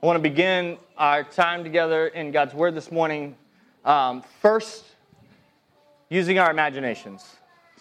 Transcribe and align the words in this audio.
I 0.00 0.06
want 0.06 0.16
to 0.16 0.22
begin 0.22 0.78
our 0.96 1.24
time 1.24 1.64
together 1.64 2.06
in 2.06 2.30
God's 2.30 2.54
Word 2.54 2.76
this 2.76 2.92
morning. 2.92 3.34
Um, 3.84 4.22
first, 4.40 4.84
using 6.08 6.38
our 6.38 6.52
imaginations. 6.52 7.26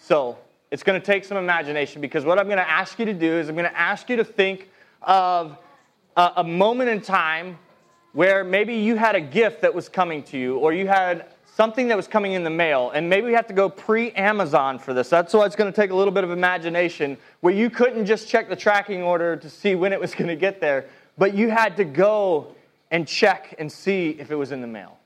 So, 0.01 0.39
it's 0.71 0.81
going 0.81 0.99
to 0.99 1.05
take 1.05 1.25
some 1.25 1.37
imagination 1.37 2.01
because 2.01 2.25
what 2.25 2.39
I'm 2.39 2.47
going 2.47 2.57
to 2.57 2.67
ask 2.67 2.97
you 2.97 3.05
to 3.05 3.13
do 3.13 3.33
is 3.33 3.49
I'm 3.49 3.55
going 3.55 3.69
to 3.69 3.79
ask 3.79 4.09
you 4.09 4.15
to 4.15 4.23
think 4.23 4.71
of 5.03 5.59
a, 6.15 6.31
a 6.37 6.43
moment 6.43 6.89
in 6.89 7.01
time 7.01 7.59
where 8.13 8.43
maybe 8.43 8.73
you 8.73 8.95
had 8.95 9.15
a 9.15 9.21
gift 9.21 9.61
that 9.61 9.75
was 9.75 9.87
coming 9.87 10.23
to 10.23 10.39
you 10.39 10.57
or 10.57 10.73
you 10.73 10.87
had 10.87 11.27
something 11.57 11.87
that 11.89 11.97
was 11.97 12.07
coming 12.07 12.33
in 12.33 12.43
the 12.43 12.49
mail, 12.49 12.89
and 12.91 13.07
maybe 13.07 13.27
we 13.27 13.33
have 13.33 13.47
to 13.47 13.53
go 13.53 13.69
pre 13.69 14.11
Amazon 14.13 14.79
for 14.79 14.93
this. 14.93 15.07
That's 15.09 15.35
why 15.35 15.45
it's 15.45 15.55
going 15.55 15.71
to 15.71 15.75
take 15.75 15.91
a 15.91 15.95
little 15.95 16.13
bit 16.13 16.23
of 16.23 16.31
imagination, 16.31 17.17
where 17.41 17.53
you 17.53 17.69
couldn't 17.69 18.05
just 18.05 18.27
check 18.27 18.49
the 18.49 18.55
tracking 18.55 19.03
order 19.03 19.35
to 19.35 19.49
see 19.49 19.75
when 19.75 19.93
it 19.93 19.99
was 19.99 20.15
going 20.15 20.27
to 20.27 20.35
get 20.35 20.59
there 20.59 20.87
but 21.17 21.33
you 21.33 21.49
had 21.49 21.77
to 21.77 21.83
go 21.83 22.55
and 22.91 23.07
check 23.07 23.55
and 23.59 23.71
see 23.71 24.09
if 24.11 24.31
it 24.31 24.35
was 24.35 24.51
in 24.51 24.61
the 24.61 24.67
mail. 24.67 24.97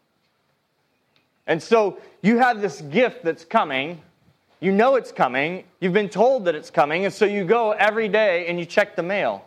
And 1.48 1.62
so 1.62 1.98
you 2.22 2.38
have 2.38 2.62
this 2.62 2.82
gift 2.82 3.24
that's 3.24 3.44
coming. 3.44 4.02
You 4.60 4.72
know 4.72 4.96
it's 4.96 5.12
coming. 5.12 5.64
You've 5.80 5.94
been 5.94 6.10
told 6.10 6.46
that 6.46 6.56
it's 6.56 6.70
coming. 6.70 7.06
And 7.06 7.14
so 7.14 7.26
you 7.26 7.44
go 7.44 7.72
every 7.72 8.08
day 8.08 8.48
and 8.48 8.60
you 8.60 8.66
check 8.66 8.96
the 8.96 9.04
mail. 9.04 9.46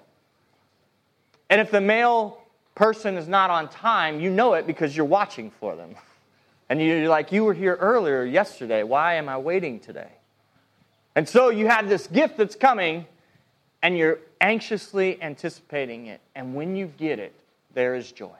And 1.50 1.60
if 1.60 1.70
the 1.70 1.80
mail 1.80 2.40
person 2.74 3.16
is 3.16 3.28
not 3.28 3.50
on 3.50 3.68
time, 3.68 4.20
you 4.20 4.30
know 4.30 4.54
it 4.54 4.66
because 4.66 4.96
you're 4.96 5.06
watching 5.06 5.50
for 5.50 5.76
them. 5.76 5.94
And 6.70 6.80
you're 6.80 7.08
like, 7.08 7.30
you 7.30 7.44
were 7.44 7.52
here 7.52 7.74
earlier 7.74 8.24
yesterday. 8.24 8.84
Why 8.84 9.16
am 9.16 9.28
I 9.28 9.36
waiting 9.36 9.78
today? 9.78 10.08
And 11.14 11.28
so 11.28 11.50
you 11.50 11.66
have 11.66 11.90
this 11.90 12.06
gift 12.06 12.38
that's 12.38 12.56
coming, 12.56 13.04
and 13.82 13.98
you're 13.98 14.18
anxiously 14.44 15.20
anticipating 15.22 16.06
it. 16.06 16.20
And 16.34 16.54
when 16.54 16.76
you 16.76 16.92
get 16.98 17.18
it, 17.18 17.32
there 17.72 17.94
is 17.94 18.12
joy. 18.12 18.36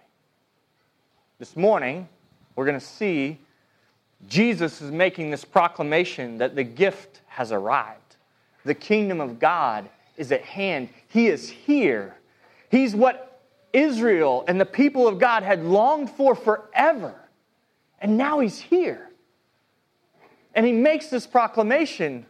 This 1.38 1.56
morning, 1.56 2.06
we're 2.54 2.66
going 2.66 2.78
to 2.78 2.84
see 2.84 3.38
Jesus 4.28 4.82
is 4.82 4.90
making 4.90 5.30
this 5.30 5.46
proclamation 5.46 6.36
that 6.38 6.54
the 6.54 6.62
gift 6.62 7.22
has 7.26 7.52
arrived. 7.52 8.16
The 8.66 8.74
kingdom 8.74 9.18
of 9.18 9.38
God 9.38 9.88
is 10.18 10.30
at 10.30 10.42
hand. 10.42 10.90
He 11.08 11.28
is 11.28 11.48
here. 11.48 12.14
He's 12.70 12.94
what 12.94 13.40
Israel 13.72 14.44
and 14.46 14.60
the 14.60 14.66
people 14.66 15.08
of 15.08 15.18
God 15.18 15.42
had 15.42 15.64
longed 15.64 16.10
for 16.10 16.34
forever. 16.34 17.14
And 17.98 18.18
now 18.18 18.40
he's 18.40 18.60
here. 18.60 19.08
And 20.54 20.66
he 20.66 20.72
makes 20.72 21.06
this 21.08 21.26
proclamation 21.26 22.26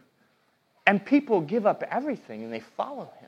and 0.87 1.05
people 1.05 1.41
give 1.41 1.65
up 1.65 1.83
everything 1.91 2.41
and 2.45 2.53
they 2.53 2.61
follow 2.61 3.11
him. 3.19 3.25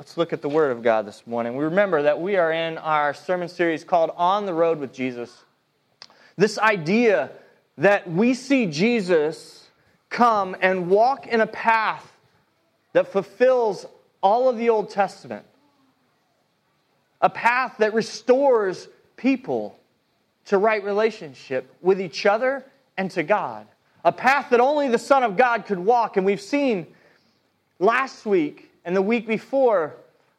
Let's 0.00 0.16
look 0.16 0.32
at 0.32 0.40
the 0.40 0.48
Word 0.48 0.70
of 0.70 0.82
God 0.82 1.04
this 1.04 1.26
morning. 1.26 1.56
We 1.56 1.64
remember 1.64 2.00
that 2.04 2.18
we 2.18 2.36
are 2.36 2.50
in 2.50 2.78
our 2.78 3.12
sermon 3.12 3.50
series 3.50 3.84
called 3.84 4.12
On 4.16 4.46
the 4.46 4.54
Road 4.54 4.78
with 4.78 4.94
Jesus. 4.94 5.44
This 6.38 6.58
idea 6.58 7.30
that 7.76 8.10
we 8.10 8.32
see 8.32 8.64
Jesus 8.64 9.68
come 10.08 10.56
and 10.62 10.88
walk 10.88 11.26
in 11.26 11.42
a 11.42 11.46
path 11.46 12.10
that 12.94 13.08
fulfills 13.08 13.84
all 14.22 14.48
of 14.48 14.56
the 14.56 14.70
Old 14.70 14.88
Testament, 14.88 15.44
a 17.20 17.28
path 17.28 17.74
that 17.80 17.92
restores 17.92 18.88
people 19.18 19.78
to 20.46 20.56
right 20.56 20.82
relationship 20.82 21.70
with 21.82 22.00
each 22.00 22.24
other 22.24 22.64
and 22.96 23.10
to 23.10 23.22
God 23.22 23.66
a 24.02 24.12
path 24.12 24.48
that 24.48 24.60
only 24.60 24.88
the 24.88 24.96
Son 24.96 25.22
of 25.22 25.36
God 25.36 25.66
could 25.66 25.78
walk. 25.78 26.16
And 26.16 26.24
we've 26.24 26.40
seen 26.40 26.86
last 27.78 28.24
week 28.24 28.69
and 28.84 28.96
the 28.96 29.02
week 29.02 29.26
before, 29.26 29.94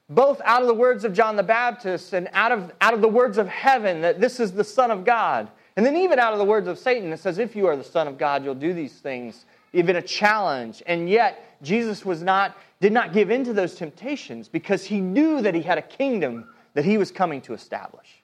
both 0.09 0.41
out 0.43 0.61
of 0.61 0.67
the 0.67 0.73
words 0.73 1.05
of 1.05 1.13
John 1.13 1.35
the 1.35 1.43
Baptist 1.43 2.13
and 2.13 2.29
out 2.33 2.51
of, 2.51 2.71
out 2.81 2.93
of 2.93 3.01
the 3.01 3.07
words 3.07 3.37
of 3.37 3.47
heaven, 3.47 4.01
that 4.01 4.19
this 4.19 4.39
is 4.39 4.51
the 4.51 4.63
Son 4.63 4.91
of 4.91 5.05
God. 5.05 5.49
And 5.77 5.85
then 5.85 5.95
even 5.95 6.19
out 6.19 6.33
of 6.33 6.39
the 6.39 6.45
words 6.45 6.67
of 6.67 6.77
Satan, 6.77 7.13
it 7.13 7.19
says, 7.19 7.37
if 7.37 7.55
you 7.55 7.67
are 7.67 7.77
the 7.77 7.83
Son 7.83 8.07
of 8.07 8.17
God, 8.17 8.43
you'll 8.43 8.55
do 8.55 8.73
these 8.73 8.95
things. 8.95 9.45
Even 9.73 9.95
a 9.95 10.01
challenge. 10.01 10.83
And 10.85 11.09
yet, 11.09 11.57
Jesus 11.61 12.03
was 12.05 12.21
not, 12.21 12.57
did 12.81 12.91
not 12.91 13.13
give 13.13 13.31
in 13.31 13.45
to 13.45 13.53
those 13.53 13.75
temptations 13.75 14.49
because 14.49 14.83
he 14.83 14.99
knew 14.99 15.41
that 15.41 15.55
he 15.55 15.61
had 15.61 15.77
a 15.77 15.83
kingdom 15.83 16.49
that 16.73 16.83
he 16.83 16.97
was 16.97 17.11
coming 17.11 17.39
to 17.41 17.53
establish. 17.53 18.21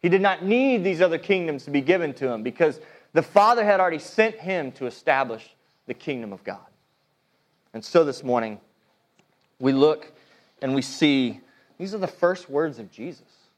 He 0.00 0.08
did 0.08 0.20
not 0.20 0.44
need 0.44 0.84
these 0.84 1.00
other 1.00 1.18
kingdoms 1.18 1.64
to 1.64 1.70
be 1.70 1.80
given 1.80 2.12
to 2.14 2.28
him 2.28 2.42
because 2.42 2.78
the 3.12 3.22
Father 3.22 3.64
had 3.64 3.80
already 3.80 3.98
sent 3.98 4.36
him 4.36 4.70
to 4.72 4.86
establish 4.86 5.56
the 5.86 5.94
kingdom 5.94 6.32
of 6.32 6.44
God. 6.44 6.58
And 7.72 7.84
so 7.84 8.04
this 8.04 8.22
morning, 8.22 8.60
we 9.64 9.72
look 9.72 10.12
and 10.60 10.74
we 10.74 10.82
see 10.82 11.40
these 11.78 11.94
are 11.94 11.98
the 11.98 12.06
first 12.06 12.50
words 12.50 12.78
of 12.78 12.92
Jesus 12.92 13.48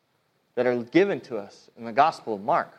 that 0.55 0.65
are 0.65 0.77
given 0.85 1.21
to 1.23 1.37
us 1.37 1.69
in 1.77 1.85
the 1.85 1.93
Gospel 1.93 2.35
of 2.35 2.43
Mark. 2.43 2.73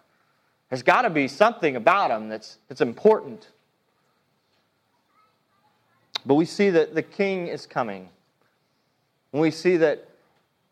There's 0.69 0.81
got 0.81 1.01
to 1.01 1.09
be 1.09 1.27
something 1.27 1.75
about 1.75 2.07
them 2.07 2.29
that's, 2.29 2.57
that's 2.69 2.79
important. 2.79 3.49
But 6.25 6.35
we 6.35 6.45
see 6.45 6.69
that 6.69 6.95
the 6.95 7.03
king 7.03 7.47
is 7.47 7.65
coming. 7.65 8.07
And 9.33 9.41
we 9.41 9.51
see 9.51 9.75
that 9.75 10.07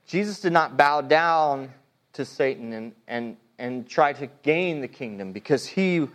Jesus 0.08 0.40
did 0.40 0.54
not 0.54 0.78
bow 0.78 1.02
down 1.02 1.72
to 2.14 2.24
Satan 2.24 2.72
and, 2.72 2.94
and, 3.08 3.36
and 3.60 3.88
try 3.88 4.14
to 4.14 4.28
gain 4.44 4.80
the 4.80 4.88
kingdom 4.88 5.34
because 5.34 5.66
he 5.66 6.08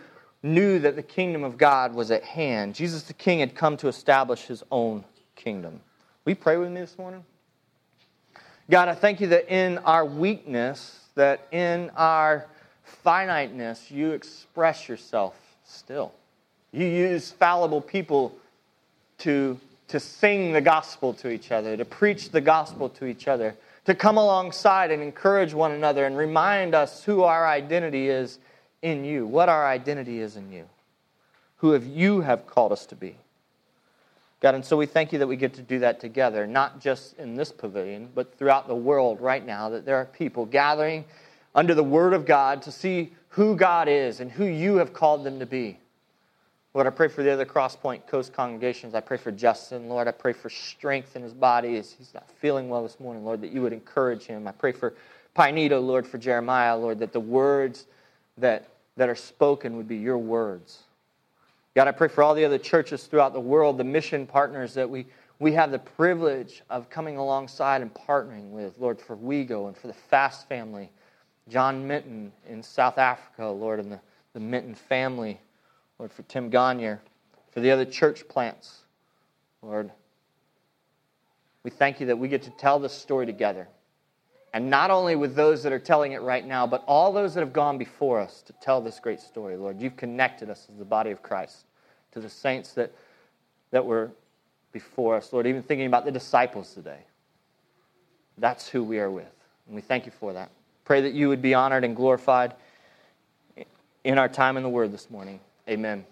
knew 0.42 0.78
that 0.78 0.96
the 0.96 1.02
kingdom 1.02 1.44
of 1.44 1.58
God 1.58 1.94
was 1.94 2.10
at 2.10 2.24
hand. 2.24 2.74
Jesus 2.74 3.02
the 3.02 3.12
King 3.12 3.40
had 3.40 3.54
come 3.54 3.76
to 3.76 3.88
establish 3.88 4.46
his 4.46 4.62
own 4.70 5.04
kingdom. 5.36 5.80
You 6.26 6.36
pray 6.36 6.56
with 6.56 6.70
me 6.70 6.80
this 6.80 6.96
morning? 6.98 7.24
God, 8.70 8.88
I 8.88 8.94
thank 8.94 9.20
you 9.20 9.26
that 9.28 9.52
in 9.52 9.78
our 9.78 10.04
weakness, 10.04 11.00
that 11.16 11.46
in 11.50 11.90
our 11.96 12.46
finiteness, 12.84 13.90
you 13.90 14.12
express 14.12 14.88
yourself 14.88 15.34
still. 15.64 16.12
You 16.72 16.86
use 16.86 17.32
fallible 17.32 17.80
people 17.80 18.34
to, 19.18 19.58
to 19.88 19.98
sing 19.98 20.52
the 20.52 20.60
gospel 20.60 21.14
to 21.14 21.30
each 21.30 21.50
other, 21.50 21.76
to 21.76 21.84
preach 21.84 22.30
the 22.30 22.40
gospel 22.40 22.88
to 22.90 23.06
each 23.06 23.26
other 23.26 23.56
to 23.84 23.94
come 23.94 24.16
alongside 24.16 24.90
and 24.90 25.02
encourage 25.02 25.54
one 25.54 25.72
another 25.72 26.04
and 26.06 26.16
remind 26.16 26.74
us 26.74 27.04
who 27.04 27.22
our 27.22 27.46
identity 27.46 28.08
is 28.08 28.38
in 28.82 29.04
you, 29.04 29.26
what 29.26 29.48
our 29.48 29.66
identity 29.66 30.20
is 30.20 30.36
in 30.36 30.52
you, 30.52 30.68
who 31.56 31.72
have 31.72 31.84
you 31.84 32.20
have 32.20 32.46
called 32.46 32.72
us 32.72 32.86
to 32.86 32.94
be. 32.94 33.16
God, 34.40 34.54
and 34.54 34.64
so 34.64 34.76
we 34.76 34.86
thank 34.86 35.12
you 35.12 35.18
that 35.18 35.26
we 35.26 35.36
get 35.36 35.52
to 35.54 35.62
do 35.62 35.78
that 35.80 36.00
together, 36.00 36.46
not 36.46 36.80
just 36.80 37.18
in 37.18 37.34
this 37.34 37.52
pavilion, 37.52 38.08
but 38.14 38.36
throughout 38.38 38.68
the 38.68 38.74
world 38.74 39.20
right 39.20 39.44
now, 39.44 39.68
that 39.68 39.84
there 39.84 39.96
are 39.96 40.06
people 40.06 40.46
gathering 40.46 41.04
under 41.54 41.74
the 41.74 41.84
Word 41.84 42.14
of 42.14 42.24
God 42.24 42.62
to 42.62 42.72
see 42.72 43.12
who 43.28 43.54
God 43.54 43.86
is 43.86 44.20
and 44.20 44.30
who 44.30 44.46
you 44.46 44.76
have 44.76 44.94
called 44.94 45.24
them 45.24 45.38
to 45.40 45.46
be. 45.46 45.78
Lord, 46.72 46.86
I 46.86 46.90
pray 46.90 47.08
for 47.08 47.22
the 47.22 47.30
other 47.30 47.44
Crosspoint 47.44 48.06
Coast 48.06 48.32
congregations. 48.32 48.94
I 48.94 49.00
pray 49.00 49.16
for 49.16 49.32
Justin. 49.32 49.88
Lord, 49.88 50.08
I 50.08 50.12
pray 50.12 50.32
for 50.32 50.48
strength 50.48 51.16
in 51.16 51.22
his 51.22 51.34
body 51.34 51.76
as 51.76 51.92
he's 51.92 52.14
not 52.14 52.30
feeling 52.30 52.68
well 52.68 52.84
this 52.84 52.98
morning, 53.00 53.24
Lord, 53.24 53.42
that 53.42 53.50
you 53.50 53.60
would 53.60 53.72
encourage 53.72 54.22
him. 54.22 54.46
I 54.46 54.52
pray 54.52 54.72
for 54.72 54.94
Pinedo, 55.34 55.80
Lord, 55.80 56.06
for 56.06 56.16
Jeremiah, 56.16 56.76
Lord, 56.76 57.00
that 57.00 57.12
the 57.12 57.20
words 57.20 57.86
that, 58.38 58.68
that 58.96 59.08
are 59.08 59.16
spoken 59.16 59.76
would 59.76 59.88
be 59.88 59.96
your 59.96 60.18
words. 60.18 60.84
God, 61.74 61.88
I 61.88 61.92
pray 61.92 62.08
for 62.08 62.22
all 62.22 62.34
the 62.34 62.44
other 62.44 62.58
churches 62.58 63.04
throughout 63.04 63.32
the 63.32 63.40
world, 63.40 63.78
the 63.78 63.84
mission 63.84 64.26
partners 64.26 64.74
that 64.74 64.88
we, 64.88 65.06
we 65.38 65.52
have 65.52 65.70
the 65.70 65.78
privilege 65.78 66.62
of 66.68 66.90
coming 66.90 67.16
alongside 67.16 67.80
and 67.82 67.92
partnering 67.94 68.50
with, 68.50 68.74
Lord, 68.78 69.00
for 69.00 69.16
WeGo 69.16 69.68
and 69.68 69.76
for 69.76 69.86
the 69.86 69.92
Fast 69.92 70.48
family, 70.48 70.90
John 71.48 71.86
Minton 71.86 72.32
in 72.48 72.62
South 72.62 72.98
Africa, 72.98 73.46
Lord, 73.46 73.78
and 73.78 73.92
the, 73.92 74.00
the 74.32 74.40
Minton 74.40 74.74
family. 74.74 75.40
Lord, 76.00 76.10
for 76.10 76.22
Tim 76.22 76.48
Gagne, 76.48 76.96
for 77.50 77.60
the 77.60 77.70
other 77.70 77.84
church 77.84 78.26
plants, 78.26 78.84
Lord. 79.60 79.90
We 81.62 81.70
thank 81.70 82.00
you 82.00 82.06
that 82.06 82.18
we 82.18 82.26
get 82.26 82.40
to 82.44 82.50
tell 82.52 82.78
this 82.78 82.94
story 82.94 83.26
together. 83.26 83.68
And 84.52 84.68
not 84.68 84.90
only 84.90 85.14
with 85.14 85.36
those 85.36 85.62
that 85.62 85.72
are 85.72 85.78
telling 85.78 86.12
it 86.12 86.22
right 86.22 86.44
now, 86.44 86.66
but 86.66 86.82
all 86.86 87.12
those 87.12 87.34
that 87.34 87.40
have 87.40 87.52
gone 87.52 87.78
before 87.78 88.18
us 88.18 88.42
to 88.42 88.52
tell 88.54 88.80
this 88.80 88.98
great 88.98 89.20
story, 89.20 89.56
Lord. 89.56 89.80
You've 89.80 89.96
connected 89.96 90.50
us 90.50 90.66
as 90.70 90.78
the 90.78 90.84
body 90.84 91.10
of 91.10 91.22
Christ 91.22 91.66
to 92.12 92.20
the 92.20 92.28
saints 92.28 92.72
that, 92.72 92.92
that 93.70 93.84
were 93.84 94.10
before 94.72 95.16
us, 95.16 95.32
Lord, 95.32 95.46
even 95.46 95.62
thinking 95.62 95.86
about 95.86 96.04
the 96.04 96.10
disciples 96.10 96.74
today. 96.74 96.98
That's 98.38 98.68
who 98.68 98.82
we 98.82 98.98
are 98.98 99.10
with. 99.10 99.30
And 99.66 99.76
we 99.76 99.82
thank 99.82 100.06
you 100.06 100.12
for 100.12 100.32
that. 100.32 100.50
Pray 100.84 101.00
that 101.02 101.12
you 101.12 101.28
would 101.28 101.42
be 101.42 101.54
honored 101.54 101.84
and 101.84 101.94
glorified 101.94 102.54
in 104.02 104.18
our 104.18 104.28
time 104.28 104.56
in 104.56 104.62
the 104.62 104.68
Word 104.68 104.92
this 104.92 105.10
morning. 105.10 105.38
Amen. 105.68 106.04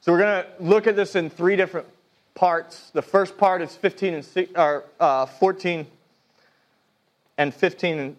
So 0.00 0.12
we're 0.12 0.18
going 0.18 0.44
to 0.44 0.50
look 0.60 0.86
at 0.86 0.96
this 0.96 1.16
in 1.16 1.28
three 1.28 1.56
different 1.56 1.86
parts. 2.34 2.90
The 2.90 3.02
first 3.02 3.36
part 3.36 3.60
is 3.60 3.74
15 3.74 4.14
and 4.14 4.48
or, 4.56 4.84
uh, 5.00 5.26
14 5.26 5.86
and 7.38 7.54
15, 7.54 8.16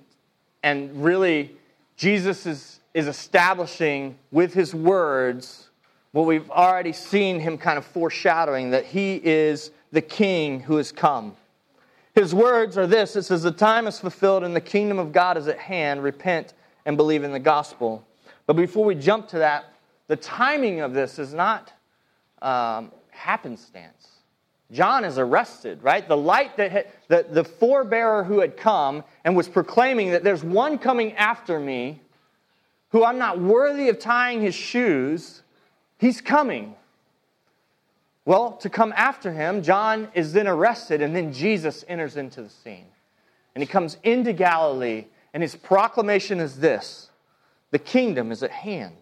and, 0.64 1.04
really 1.04 1.56
Jesus 1.98 2.46
is, 2.46 2.80
is 2.94 3.08
establishing 3.08 4.18
with 4.32 4.54
his 4.54 4.76
words 4.76 5.70
what 6.12 6.26
we've 6.26 6.50
already 6.50 6.94
seen 6.94 7.40
him 7.40 7.58
kind 7.58 7.78
of 7.78 7.86
foreshadowing 7.86 8.72
that 8.72 8.86
he 8.86 9.22
is 9.24 9.72
the 9.92 10.02
king 10.02 10.62
who 10.62 10.78
has 10.78 10.92
come. 10.92 11.36
His 12.14 12.34
words 12.34 12.78
are 12.78 12.88
this 12.88 13.16
it 13.16 13.24
says, 13.24 13.44
The 13.44 13.52
time 13.52 13.88
is 13.88 14.00
fulfilled 14.00 14.44
and 14.44 14.56
the 14.56 14.62
kingdom 14.62 14.98
of 14.98 15.12
God 15.12 15.38
is 15.38 15.48
at 15.48 15.60
hand. 15.60 16.02
Repent 16.02 16.54
and 16.86 16.96
believe 16.96 17.24
in 17.24 17.32
the 17.32 17.40
gospel. 17.40 18.06
But 18.46 18.56
before 18.56 18.86
we 18.86 18.96
jump 18.96 19.28
to 19.30 19.40
that, 19.40 19.74
the 20.08 20.16
timing 20.16 20.80
of 20.82 20.94
this 20.94 21.20
is 21.20 21.34
not 21.34 21.74
um, 22.42 22.92
happenstance. 23.10 24.15
John 24.72 25.06
is 25.06 25.18
arrested, 25.18 25.84
right? 25.84 26.08
The 26.08 26.18
light 26.18 26.58
that 26.58 26.72
had, 26.72 26.88
the, 27.08 27.26
the 27.30 27.44
forebearer 27.44 28.26
who 28.26 28.40
had 28.40 28.58
come 28.58 29.04
and 29.24 29.36
was 29.36 29.48
proclaiming 29.48 30.12
that 30.12 30.24
there's 30.24 30.44
one 30.44 30.78
coming 30.78 31.14
after 31.14 31.60
me 31.60 32.02
who 32.90 33.04
I'm 33.04 33.18
not 33.18 33.40
worthy 33.40 33.90
of 33.90 34.00
tying 34.00 34.42
his 34.42 34.56
shoes, 34.56 35.44
he's 35.98 36.22
coming. 36.22 36.76
Well, 38.26 38.54
to 38.58 38.70
come 38.70 38.94
after 38.96 39.32
him, 39.32 39.62
John 39.62 40.08
is 40.14 40.34
then 40.34 40.48
arrested, 40.48 41.02
and 41.02 41.16
then 41.16 41.32
Jesus 41.32 41.86
enters 41.88 42.18
into 42.18 42.42
the 42.42 42.50
scene. 42.50 42.88
And 43.54 43.62
he 43.62 43.68
comes 43.68 43.98
into 44.04 44.34
Galilee, 44.34 45.06
and 45.34 45.44
his 45.44 45.56
proclamation 45.56 46.40
is 46.40 46.58
this 46.58 47.12
the 47.72 47.80
kingdom 47.80 48.32
is 48.32 48.42
at 48.42 48.52
hand. 48.52 48.96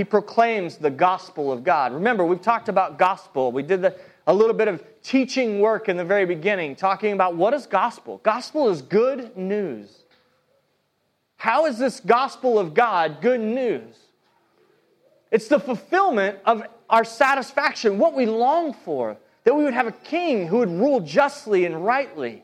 He 0.00 0.04
proclaims 0.04 0.78
the 0.78 0.88
gospel 0.88 1.52
of 1.52 1.62
God. 1.62 1.92
Remember, 1.92 2.24
we've 2.24 2.40
talked 2.40 2.70
about 2.70 2.98
gospel. 2.98 3.52
We 3.52 3.62
did 3.62 3.82
the, 3.82 3.94
a 4.26 4.32
little 4.32 4.54
bit 4.54 4.66
of 4.66 4.82
teaching 5.02 5.60
work 5.60 5.90
in 5.90 5.98
the 5.98 6.04
very 6.06 6.24
beginning, 6.24 6.74
talking 6.74 7.12
about 7.12 7.36
what 7.36 7.52
is 7.52 7.66
gospel. 7.66 8.18
Gospel 8.22 8.70
is 8.70 8.80
good 8.80 9.36
news. 9.36 10.04
How 11.36 11.66
is 11.66 11.76
this 11.76 12.00
gospel 12.00 12.58
of 12.58 12.72
God 12.72 13.20
good 13.20 13.42
news? 13.42 13.94
It's 15.30 15.48
the 15.48 15.60
fulfillment 15.60 16.38
of 16.46 16.62
our 16.88 17.04
satisfaction, 17.04 17.98
what 17.98 18.14
we 18.14 18.24
long 18.24 18.72
for, 18.72 19.18
that 19.44 19.54
we 19.54 19.64
would 19.64 19.74
have 19.74 19.86
a 19.86 19.92
king 19.92 20.46
who 20.46 20.60
would 20.60 20.70
rule 20.70 21.00
justly 21.00 21.66
and 21.66 21.84
rightly. 21.84 22.42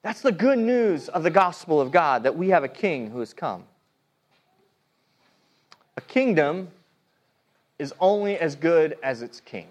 That's 0.00 0.22
the 0.22 0.32
good 0.32 0.58
news 0.58 1.10
of 1.10 1.22
the 1.22 1.30
gospel 1.30 1.82
of 1.82 1.90
God, 1.90 2.22
that 2.22 2.34
we 2.34 2.48
have 2.48 2.64
a 2.64 2.68
king 2.68 3.10
who 3.10 3.20
has 3.20 3.34
come. 3.34 3.64
A 6.00 6.02
kingdom 6.02 6.68
is 7.78 7.92
only 8.00 8.38
as 8.38 8.56
good 8.56 8.96
as 9.02 9.20
its 9.20 9.38
king. 9.38 9.66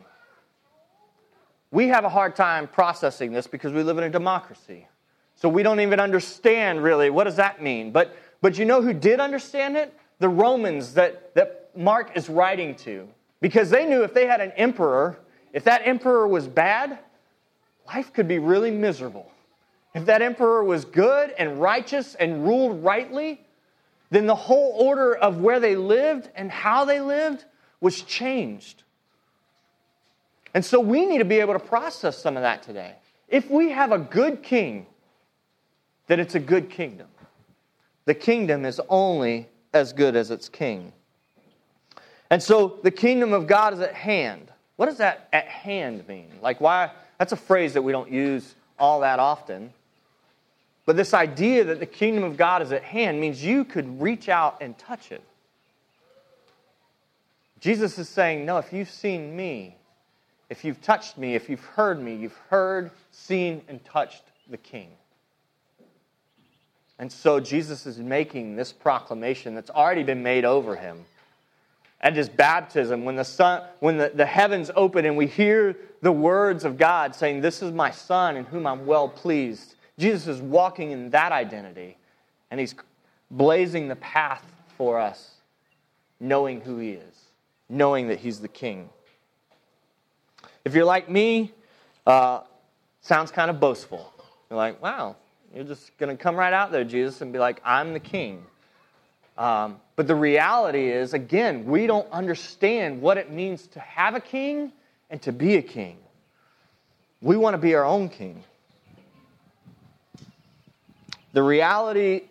We 1.72 1.88
have 1.88 2.04
a 2.04 2.10
hard 2.10 2.36
time 2.36 2.68
processing 2.68 3.32
this 3.32 3.48
because 3.48 3.74
we 3.74 3.82
live 3.82 3.98
in 3.98 4.04
a 4.04 4.12
democracy. 4.12 4.88
So 5.36 5.50
we 5.50 5.64
don't 5.64 5.80
even 5.80 6.00
understand 6.00 6.84
really 6.84 7.10
what 7.10 7.24
does 7.24 7.38
that 7.38 7.64
mean. 7.64 7.92
But 7.92 8.16
but 8.42 8.60
you 8.60 8.66
know 8.66 8.80
who 8.80 8.94
did 8.94 9.20
understand 9.20 9.76
it? 9.76 9.92
The 10.20 10.30
Romans 10.30 10.94
that, 10.94 11.34
that 11.34 11.72
Mark 11.76 12.16
is 12.16 12.30
writing 12.30 12.76
to 12.76 13.10
because 13.42 13.72
they 13.72 13.88
knew 13.88 14.04
if 14.04 14.14
they 14.14 14.28
had 14.28 14.40
an 14.40 14.52
emperor, 14.52 15.18
if 15.52 15.64
that 15.64 15.82
emperor 15.84 16.28
was 16.28 16.48
bad, 16.48 17.00
life 17.88 18.14
could 18.14 18.28
be 18.28 18.38
really 18.38 18.70
miserable. 18.70 19.32
If 19.96 20.06
that 20.06 20.22
emperor 20.22 20.64
was 20.64 20.86
good 20.86 21.34
and 21.40 21.60
righteous 21.60 22.14
and 22.14 22.46
ruled 22.46 22.84
rightly, 22.84 23.42
then 24.10 24.26
the 24.26 24.36
whole 24.36 24.74
order 24.76 25.16
of 25.16 25.38
where 25.38 25.60
they 25.60 25.76
lived 25.76 26.30
and 26.36 26.52
how 26.52 26.86
they 26.86 27.00
lived 27.00 27.46
was 27.80 28.02
changed. 28.02 28.84
And 30.54 30.66
so 30.66 30.80
we 30.80 31.06
need 31.06 31.20
to 31.20 31.26
be 31.26 31.40
able 31.40 31.54
to 31.54 31.60
process 31.60 32.18
some 32.18 32.36
of 32.36 32.42
that 32.44 32.64
today. 32.64 32.96
If 33.28 33.50
we 33.50 33.70
have 33.72 33.92
a 33.92 34.00
good 34.00 34.42
king, 34.42 34.88
then 36.08 36.20
it's 36.20 36.36
a 36.36 36.40
good 36.40 36.70
kingdom. 36.70 37.08
The 38.06 38.16
kingdom 38.16 38.66
is 38.66 38.82
only 38.90 39.48
as 39.74 39.94
good 39.94 40.16
as 40.16 40.32
its 40.32 40.50
king. 40.50 40.92
And 42.32 42.42
so 42.42 42.80
the 42.82 42.92
kingdom 42.92 43.34
of 43.34 43.46
God 43.46 43.74
is 43.74 43.80
at 43.80 43.94
hand. 43.94 44.52
What 44.76 44.88
does 44.88 44.98
that 44.98 45.28
at 45.32 45.46
hand 45.46 46.08
mean? 46.08 46.32
Like, 46.42 46.60
why? 46.60 46.92
That's 47.20 47.34
a 47.34 47.38
phrase 47.38 47.74
that 47.74 47.82
we 47.82 47.92
don't 47.92 48.12
use 48.12 48.56
all 48.80 49.02
that 49.02 49.20
often. 49.20 49.72
But 50.90 50.96
this 50.96 51.14
idea 51.14 51.64
that 51.66 51.80
the 51.80 51.86
kingdom 51.86 52.24
of 52.24 52.36
God 52.36 52.64
is 52.64 52.72
at 52.72 52.82
hand 52.82 53.22
means 53.22 53.46
you 53.46 53.64
could 53.64 54.02
reach 54.02 54.28
out 54.28 54.58
and 54.60 54.76
touch 54.76 55.12
it. 55.12 55.22
Jesus 57.60 58.00
is 58.00 58.10
saying, 58.10 58.44
No, 58.44 58.58
if 58.58 58.74
you've 58.74 58.90
seen 58.90 59.36
me, 59.36 59.76
if 60.50 60.66
you've 60.66 60.82
touched 60.82 61.16
me, 61.16 61.36
if 61.36 61.48
you've 61.48 61.64
heard 61.64 62.02
me, 62.02 62.16
you've 62.16 62.40
heard, 62.50 62.90
seen, 63.12 63.62
and 63.68 63.86
touched 63.86 64.24
the 64.50 64.58
King. 64.58 64.90
And 66.98 67.12
so 67.12 67.40
Jesus 67.40 67.86
is 67.86 68.00
making 68.00 68.56
this 68.56 68.74
proclamation 68.74 69.54
that's 69.54 69.70
already 69.70 70.02
been 70.02 70.24
made 70.24 70.44
over 70.44 70.76
him 70.76 71.06
at 72.02 72.16
his 72.16 72.30
baptism, 72.30 73.06
when 73.06 73.16
the 73.16 73.24
sun, 73.24 73.62
when 73.80 73.98
the, 73.98 74.12
the 74.16 74.26
heavens 74.26 74.72
open 74.76 75.06
and 75.06 75.16
we 75.16 75.28
hear 75.28 75.78
the 76.02 76.12
words 76.12 76.66
of 76.66 76.80
God 76.80 77.14
saying, 77.14 77.42
This 77.42 77.62
is 77.62 77.72
my 77.72 77.92
son 77.92 78.38
in 78.38 78.46
whom 78.46 78.66
I'm 78.66 78.88
well 78.88 79.08
pleased. 79.08 79.76
Jesus 80.00 80.28
is 80.28 80.42
walking 80.42 80.92
in 80.92 81.10
that 81.10 81.32
identity, 81.32 81.98
and 82.50 82.60
he's 82.60 82.74
blazing 83.30 83.90
the 83.90 83.98
path 83.98 84.44
for 84.78 84.98
us, 84.98 85.36
knowing 86.20 86.62
who 86.62 86.78
he 86.78 86.92
is, 86.92 87.16
knowing 87.68 88.08
that 88.08 88.20
he's 88.20 88.40
the 88.40 88.48
king. 88.48 88.90
If 90.64 90.74
you're 90.74 90.86
like 90.86 91.10
me, 91.10 91.52
uh, 92.08 92.42
sounds 93.02 93.30
kind 93.30 93.52
of 93.52 93.60
boastful. 93.60 94.12
You're 94.50 94.58
like, 94.58 94.82
wow, 94.82 95.18
you're 95.54 95.66
just 95.66 95.96
going 95.98 96.16
to 96.16 96.22
come 96.22 96.36
right 96.36 96.54
out 96.54 96.72
there, 96.72 96.86
Jesus, 96.86 97.22
and 97.22 97.34
be 97.34 97.40
like, 97.40 97.62
I'm 97.66 97.92
the 97.92 98.00
king. 98.00 98.46
Um, 99.38 99.80
but 99.96 100.08
the 100.08 100.16
reality 100.16 100.90
is, 100.90 101.14
again, 101.14 101.66
we 101.66 101.88
don't 101.88 102.10
understand 102.12 103.02
what 103.02 103.18
it 103.18 103.32
means 103.32 103.68
to 103.68 103.80
have 103.82 104.16
a 104.16 104.20
king 104.22 104.72
and 105.10 105.22
to 105.24 105.32
be 105.34 105.58
a 105.58 105.62
king. 105.62 105.98
We 107.22 107.36
want 107.36 107.54
to 107.54 107.58
be 107.58 107.76
our 107.76 107.86
own 107.86 108.08
king. 108.08 108.44
The 111.34 111.44
reality 111.44 112.24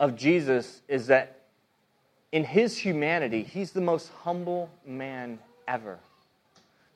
of 0.00 0.16
Jesus 0.16 0.82
is 0.88 1.06
that 1.06 1.42
in 2.32 2.44
his 2.44 2.76
humanity, 2.76 3.42
he's 3.42 3.70
the 3.70 3.80
most 3.80 4.10
humble 4.22 4.68
man 4.84 5.38
ever. 5.68 5.98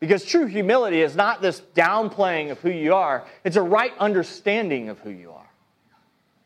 Because 0.01 0.25
true 0.25 0.47
humility 0.47 1.01
is 1.01 1.17
not 1.17 1.41
this 1.41 1.63
downplaying 1.75 2.51
of 2.51 2.59
who 2.61 2.71
you 2.71 2.95
are, 2.95 3.25
it's 3.45 3.57
a 3.57 3.63
right 3.63 3.93
understanding 3.99 4.89
of 4.89 4.99
who 5.01 5.11
you 5.11 5.33
are. 5.33 5.47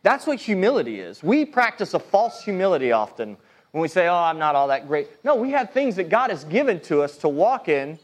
That's 0.03 0.27
what 0.27 0.39
humility 0.41 1.01
is. 1.01 1.23
We 1.23 1.45
practice 1.45 1.95
a 1.95 1.99
false 1.99 2.43
humility 2.43 2.93
often 2.93 3.37
when 3.71 3.83
we 3.83 3.89
say, 3.89 4.09
oh, 4.09 4.15
I'm 4.15 4.39
not 4.39 4.55
all 4.55 4.69
that 4.69 4.87
great. 4.87 5.09
No, 5.25 5.35
we 5.35 5.51
have 5.51 5.71
things 5.71 5.97
that 5.97 6.09
God 6.09 6.31
has 6.31 6.45
given 6.45 6.81
to 6.81 7.03
us 7.03 7.17
to 7.19 7.29
walk 7.29 7.69
in. 7.69 7.99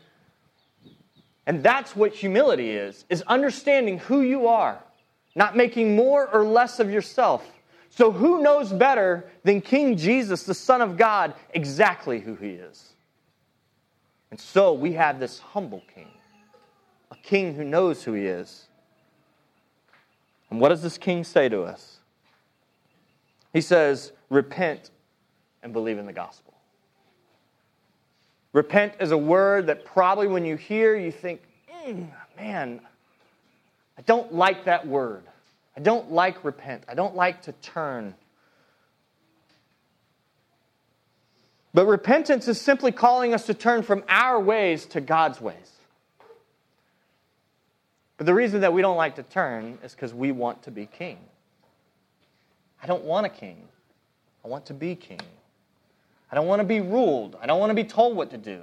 And 1.46 1.62
that's 1.62 1.96
what 1.96 2.12
humility 2.12 2.70
is, 2.70 3.05
is 3.08 3.23
understanding 3.23 3.99
who 3.99 4.20
you 4.20 4.49
are, 4.49 4.79
not 5.39 5.57
making 5.57 5.95
more 5.95 6.29
or 6.35 6.45
less 6.45 6.81
of 6.81 6.91
yourself. 6.91 7.49
So 7.91 8.11
who 8.11 8.43
knows 8.43 8.73
better 8.73 9.31
than 9.45 9.61
King 9.61 9.97
Jesus, 9.97 10.43
the 10.43 10.53
Son 10.53 10.83
of 10.83 10.97
God, 10.97 11.33
exactly 11.55 12.19
who 12.19 12.35
he 12.35 12.51
is? 12.51 12.95
And 14.33 14.39
so 14.39 14.73
we 14.73 14.93
have 14.95 15.21
this 15.21 15.39
humble 15.39 15.83
king, 15.95 16.09
a 17.13 17.17
king 17.23 17.55
who 17.55 17.63
knows 17.63 18.03
who 18.03 18.15
he 18.15 18.27
is. 18.27 18.67
And 20.51 20.61
what 20.61 20.71
does 20.71 20.83
this 20.83 20.99
king 20.99 21.23
say 21.23 21.49
to 21.49 21.63
us? 21.63 22.01
He 23.53 23.61
says, 23.61 24.13
Repent 24.31 24.91
and 25.63 25.73
believe 25.73 25.99
in 25.99 26.07
the 26.07 26.13
gospel. 26.13 26.55
Repent 28.53 28.95
is 28.99 29.13
a 29.13 29.19
word 29.19 29.69
that 29.69 29.85
probably 29.85 30.27
when 30.27 30.45
you 30.45 30.57
hear, 30.57 30.97
you 30.97 31.13
think, 31.13 31.43
mm, 31.87 32.09
man, 32.37 32.81
I 33.98 34.02
don't 34.02 34.32
like 34.32 34.64
that 34.67 34.86
word. 34.86 35.24
I 35.76 35.81
don't 35.81 36.12
like 36.12 36.44
repent. 36.44 36.84
I 36.88 36.94
don't 36.94 37.17
like 37.17 37.43
to 37.43 37.52
turn. 37.52 38.14
But 41.74 41.86
repentance 41.86 42.48
is 42.48 42.60
simply 42.60 42.93
calling 42.93 43.34
us 43.34 43.46
to 43.46 43.55
turn 43.55 43.82
from 43.82 44.05
our 44.08 44.40
ways 44.40 44.86
to 44.86 45.00
God's 45.00 45.40
ways. 45.40 45.72
But 48.17 48.26
the 48.26 48.34
reason 48.34 48.62
that 48.62 48.72
we 48.72 48.82
don't 48.82 48.96
like 48.96 49.17
to 49.17 49.22
turn 49.22 49.78
is 49.82 49.93
because 49.93 50.14
we 50.14 50.32
want 50.32 50.62
to 50.64 50.70
be 50.70 50.86
king. 50.86 51.19
I 52.82 52.86
don't 52.86 53.05
want 53.05 53.26
a 53.26 53.28
king. 53.28 53.69
I 54.44 54.48
want 54.48 54.67
to 54.67 54.74
be 54.74 54.94
king. 54.94 55.20
I 56.31 56.36
don't 56.36 56.46
want 56.46 56.60
to 56.60 56.64
be 56.64 56.81
ruled. 56.81 57.36
I 57.40 57.46
don't 57.46 57.58
want 57.58 57.70
to 57.70 57.74
be 57.74 57.84
told 57.84 58.17
what 58.17 58.31
to 58.31 58.38
do. 58.38 58.62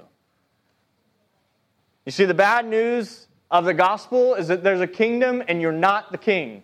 You 2.06 2.12
see, 2.12 2.26
the 2.26 2.34
bad 2.34 2.68
news 2.68 3.28
of 3.52 3.66
the 3.66 3.74
gospel 3.74 4.36
is 4.36 4.48
that 4.48 4.64
there's 4.64 4.82
a 4.82 4.88
kingdom 4.88 5.44
and 5.48 5.62
you're 5.62 5.72
not 5.72 6.12
the 6.12 6.18
king. 6.18 6.64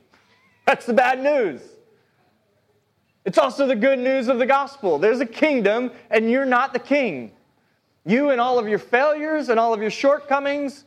That's 0.66 0.86
the 0.86 0.94
bad 0.94 1.22
news. 1.22 1.62
It's 3.24 3.38
also 3.38 3.68
the 3.68 3.76
good 3.76 4.00
news 4.00 4.28
of 4.28 4.40
the 4.40 4.46
gospel. 4.46 4.98
There's 4.98 5.20
a 5.20 5.26
kingdom 5.26 5.92
and 6.10 6.30
you're 6.30 6.46
not 6.46 6.74
the 6.74 6.80
king. 6.80 7.34
You 8.06 8.32
and 8.32 8.42
all 8.42 8.58
of 8.58 8.68
your 8.68 8.80
failures 8.80 9.50
and 9.50 9.60
all 9.60 9.74
of 9.74 9.82
your 9.82 9.92
shortcomings 9.92 10.86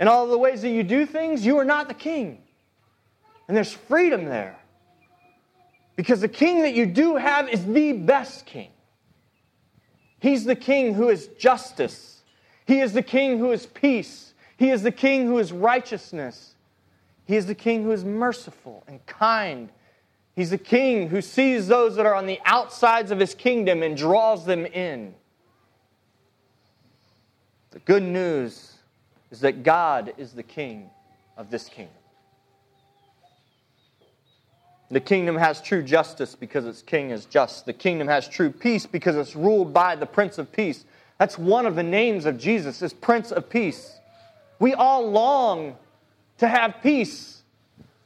and 0.00 0.08
all 0.08 0.24
of 0.24 0.30
the 0.30 0.38
ways 0.38 0.62
that 0.62 0.70
you 0.70 0.82
do 0.82 1.06
things, 1.06 1.46
you 1.46 1.58
are 1.58 1.64
not 1.64 1.88
the 1.88 1.94
king. 1.94 2.42
And 3.46 3.56
there's 3.56 3.72
freedom 3.72 4.24
there. 4.24 4.58
Because 5.96 6.20
the 6.20 6.28
king 6.28 6.62
that 6.62 6.74
you 6.74 6.86
do 6.86 7.16
have 7.16 7.48
is 7.48 7.64
the 7.64 7.92
best 7.92 8.46
king. 8.46 8.70
He's 10.20 10.44
the 10.44 10.56
king 10.56 10.94
who 10.94 11.08
is 11.08 11.28
justice, 11.38 12.22
he 12.66 12.80
is 12.80 12.92
the 12.92 13.02
king 13.02 13.38
who 13.38 13.52
is 13.52 13.66
peace, 13.66 14.34
He 14.58 14.70
is 14.70 14.82
the 14.82 14.92
king 14.92 15.26
who 15.26 15.38
is 15.38 15.52
righteousness. 15.52 16.54
He 17.24 17.36
is 17.36 17.46
the 17.46 17.54
king 17.54 17.84
who 17.84 17.92
is 17.92 18.04
merciful 18.04 18.82
and 18.88 19.04
kind. 19.06 19.70
He's 20.34 20.50
the 20.50 20.58
king 20.58 21.08
who 21.08 21.22
sees 21.22 21.68
those 21.68 21.96
that 21.96 22.06
are 22.06 22.14
on 22.14 22.26
the 22.26 22.40
outsides 22.44 23.10
of 23.10 23.20
his 23.20 23.34
kingdom 23.34 23.82
and 23.82 23.96
draws 23.96 24.44
them 24.44 24.66
in. 24.66 25.14
The 27.70 27.78
good 27.80 28.02
news 28.02 28.74
is 29.30 29.40
that 29.40 29.62
God 29.62 30.12
is 30.18 30.32
the 30.32 30.42
king 30.42 30.90
of 31.36 31.50
this 31.50 31.68
kingdom. 31.68 31.94
The 34.90 35.00
kingdom 35.00 35.36
has 35.36 35.60
true 35.60 35.82
justice 35.82 36.34
because 36.34 36.64
its 36.64 36.82
king 36.82 37.10
is 37.10 37.26
just. 37.26 37.66
The 37.66 37.74
kingdom 37.74 38.08
has 38.08 38.26
true 38.26 38.50
peace 38.50 38.86
because 38.86 39.14
it's 39.16 39.36
ruled 39.36 39.72
by 39.72 39.94
the 39.94 40.06
Prince 40.06 40.38
of 40.38 40.50
Peace. 40.50 40.84
That's 41.18 41.38
one 41.38 41.66
of 41.66 41.76
the 41.76 41.82
names 41.82 42.24
of 42.24 42.38
Jesus, 42.38 42.80
is 42.80 42.92
Prince 42.92 43.30
of 43.30 43.50
Peace. 43.50 43.97
We 44.58 44.74
all 44.74 45.10
long 45.10 45.76
to 46.38 46.48
have 46.48 46.76
peace. 46.82 47.42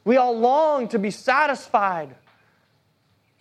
We 0.05 0.17
all 0.17 0.37
long 0.37 0.87
to 0.89 0.99
be 0.99 1.11
satisfied. 1.11 2.15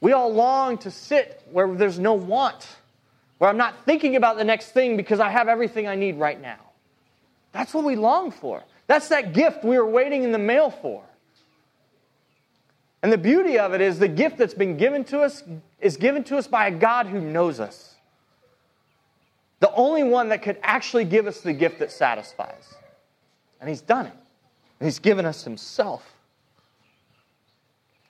We 0.00 0.12
all 0.12 0.32
long 0.32 0.78
to 0.78 0.90
sit 0.90 1.42
where 1.50 1.72
there's 1.74 1.98
no 1.98 2.14
want, 2.14 2.66
where 3.38 3.48
I'm 3.48 3.56
not 3.56 3.84
thinking 3.84 4.16
about 4.16 4.36
the 4.36 4.44
next 4.44 4.72
thing 4.72 4.96
because 4.96 5.20
I 5.20 5.28
have 5.28 5.48
everything 5.48 5.86
I 5.86 5.94
need 5.94 6.16
right 6.16 6.40
now. 6.40 6.58
That's 7.52 7.74
what 7.74 7.84
we 7.84 7.96
long 7.96 8.30
for. 8.30 8.64
That's 8.86 9.08
that 9.08 9.32
gift 9.32 9.64
we 9.64 9.78
were 9.78 9.86
waiting 9.86 10.24
in 10.24 10.32
the 10.32 10.38
mail 10.38 10.70
for. 10.70 11.04
And 13.02 13.12
the 13.12 13.18
beauty 13.18 13.58
of 13.58 13.74
it 13.74 13.80
is 13.80 13.98
the 13.98 14.08
gift 14.08 14.38
that's 14.38 14.54
been 14.54 14.76
given 14.76 15.04
to 15.04 15.20
us 15.20 15.42
is 15.80 15.96
given 15.96 16.22
to 16.24 16.36
us 16.36 16.46
by 16.46 16.68
a 16.68 16.70
God 16.70 17.06
who 17.06 17.20
knows 17.20 17.58
us. 17.58 17.94
The 19.58 19.72
only 19.74 20.04
one 20.04 20.28
that 20.30 20.42
could 20.42 20.58
actually 20.62 21.04
give 21.04 21.26
us 21.26 21.40
the 21.40 21.52
gift 21.52 21.80
that 21.80 21.90
satisfies. 21.90 22.74
And 23.62 23.68
He's 23.68 23.80
done 23.80 24.06
it. 24.06 24.12
And 24.80 24.86
He's 24.86 24.98
given 24.98 25.24
us 25.24 25.44
Himself. 25.44 26.04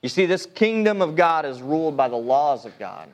You 0.01 0.09
see, 0.09 0.25
this 0.27 0.47
kingdom 0.47 1.03
of 1.03 1.15
God 1.15 1.45
is 1.45 1.61
ruled 1.61 1.95
by 1.95 2.09
the 2.09 2.17
laws 2.17 2.65
of 2.65 2.77
God. 2.79 3.09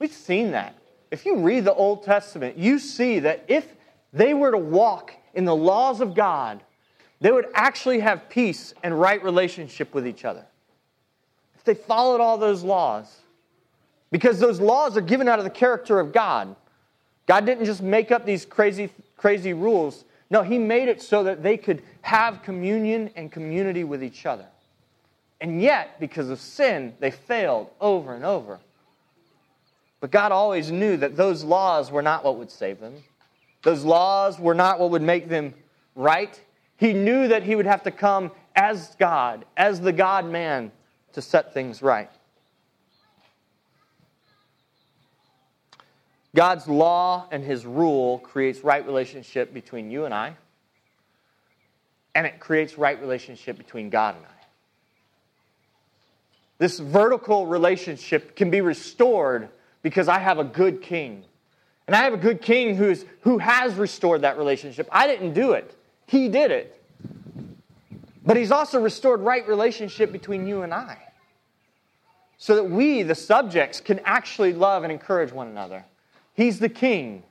We've 0.00 0.12
seen 0.12 0.50
that. 0.50 0.74
If 1.10 1.24
you 1.24 1.38
read 1.38 1.64
the 1.64 1.72
Old 1.72 2.02
Testament, 2.02 2.58
you 2.58 2.80
see 2.80 3.20
that 3.20 3.44
if 3.46 3.66
they 4.12 4.34
were 4.34 4.50
to 4.50 4.58
walk 4.58 5.12
in 5.34 5.44
the 5.44 5.54
laws 5.54 6.00
of 6.00 6.14
God, 6.14 6.60
they 7.20 7.30
would 7.30 7.46
actually 7.54 8.00
have 8.00 8.28
peace 8.28 8.74
and 8.82 8.98
right 8.98 9.22
relationship 9.22 9.94
with 9.94 10.06
each 10.06 10.24
other 10.24 10.44
If 11.54 11.64
they 11.64 11.74
followed 11.74 12.20
all 12.20 12.36
those 12.38 12.64
laws. 12.64 13.20
Because 14.10 14.40
those 14.40 14.60
laws 14.60 14.96
are 14.96 15.02
given 15.02 15.28
out 15.28 15.38
of 15.38 15.44
the 15.44 15.50
character 15.50 16.00
of 16.00 16.12
God. 16.12 16.56
God 17.26 17.46
didn't 17.46 17.64
just 17.64 17.82
make 17.82 18.10
up 18.10 18.24
these 18.26 18.44
crazy, 18.44 18.90
crazy 19.16 19.52
rules. 19.52 20.04
No, 20.30 20.42
He 20.42 20.58
made 20.58 20.88
it 20.88 21.02
so 21.02 21.24
that 21.24 21.42
they 21.42 21.56
could 21.56 21.82
have 22.02 22.42
communion 22.42 23.10
and 23.16 23.30
community 23.30 23.84
with 23.84 24.02
each 24.02 24.26
other. 24.26 24.46
And 25.40 25.60
yet, 25.60 26.00
because 26.00 26.30
of 26.30 26.40
sin, 26.40 26.94
they 26.98 27.10
failed 27.10 27.70
over 27.80 28.14
and 28.14 28.24
over. 28.24 28.58
But 30.00 30.10
God 30.10 30.32
always 30.32 30.70
knew 30.70 30.96
that 30.98 31.16
those 31.16 31.44
laws 31.44 31.90
were 31.90 32.02
not 32.02 32.24
what 32.24 32.36
would 32.38 32.50
save 32.50 32.80
them. 32.80 32.94
Those 33.62 33.84
laws 33.84 34.38
were 34.38 34.54
not 34.54 34.78
what 34.78 34.90
would 34.90 35.02
make 35.02 35.28
them 35.28 35.54
right. 35.94 36.40
He 36.76 36.92
knew 36.92 37.28
that 37.28 37.42
He 37.42 37.56
would 37.56 37.66
have 37.66 37.82
to 37.84 37.90
come 37.90 38.30
as 38.54 38.94
God, 38.98 39.44
as 39.56 39.80
the 39.80 39.92
God 39.92 40.26
man, 40.26 40.70
to 41.12 41.22
set 41.22 41.52
things 41.52 41.82
right. 41.82 42.10
God's 46.36 46.68
law 46.68 47.26
and 47.30 47.42
his 47.42 47.64
rule 47.64 48.18
creates 48.18 48.62
right 48.62 48.84
relationship 48.84 49.54
between 49.54 49.90
you 49.90 50.04
and 50.04 50.12
I, 50.12 50.36
and 52.14 52.26
it 52.26 52.38
creates 52.38 52.76
right 52.76 53.00
relationship 53.00 53.56
between 53.56 53.88
God 53.88 54.16
and 54.16 54.24
I. 54.26 54.28
This 56.58 56.78
vertical 56.78 57.46
relationship 57.46 58.36
can 58.36 58.50
be 58.50 58.60
restored 58.60 59.48
because 59.80 60.08
I 60.08 60.18
have 60.18 60.38
a 60.38 60.44
good 60.44 60.82
king. 60.82 61.24
And 61.86 61.96
I 61.96 62.02
have 62.02 62.12
a 62.12 62.18
good 62.18 62.42
king 62.42 62.76
who's, 62.76 63.06
who 63.22 63.38
has 63.38 63.74
restored 63.74 64.20
that 64.20 64.36
relationship. 64.36 64.88
I 64.92 65.06
didn't 65.06 65.32
do 65.32 65.52
it, 65.52 65.74
he 66.06 66.28
did 66.28 66.50
it. 66.50 66.82
But 68.26 68.36
he's 68.36 68.50
also 68.50 68.78
restored 68.80 69.20
right 69.20 69.46
relationship 69.48 70.12
between 70.12 70.46
you 70.46 70.62
and 70.62 70.74
I 70.74 70.98
so 72.36 72.56
that 72.56 72.64
we, 72.64 73.02
the 73.04 73.14
subjects, 73.14 73.80
can 73.80 74.00
actually 74.04 74.52
love 74.52 74.82
and 74.82 74.92
encourage 74.92 75.32
one 75.32 75.48
another. 75.48 75.84
He's 76.36 76.58
the 76.58 76.68
king. 76.68 77.22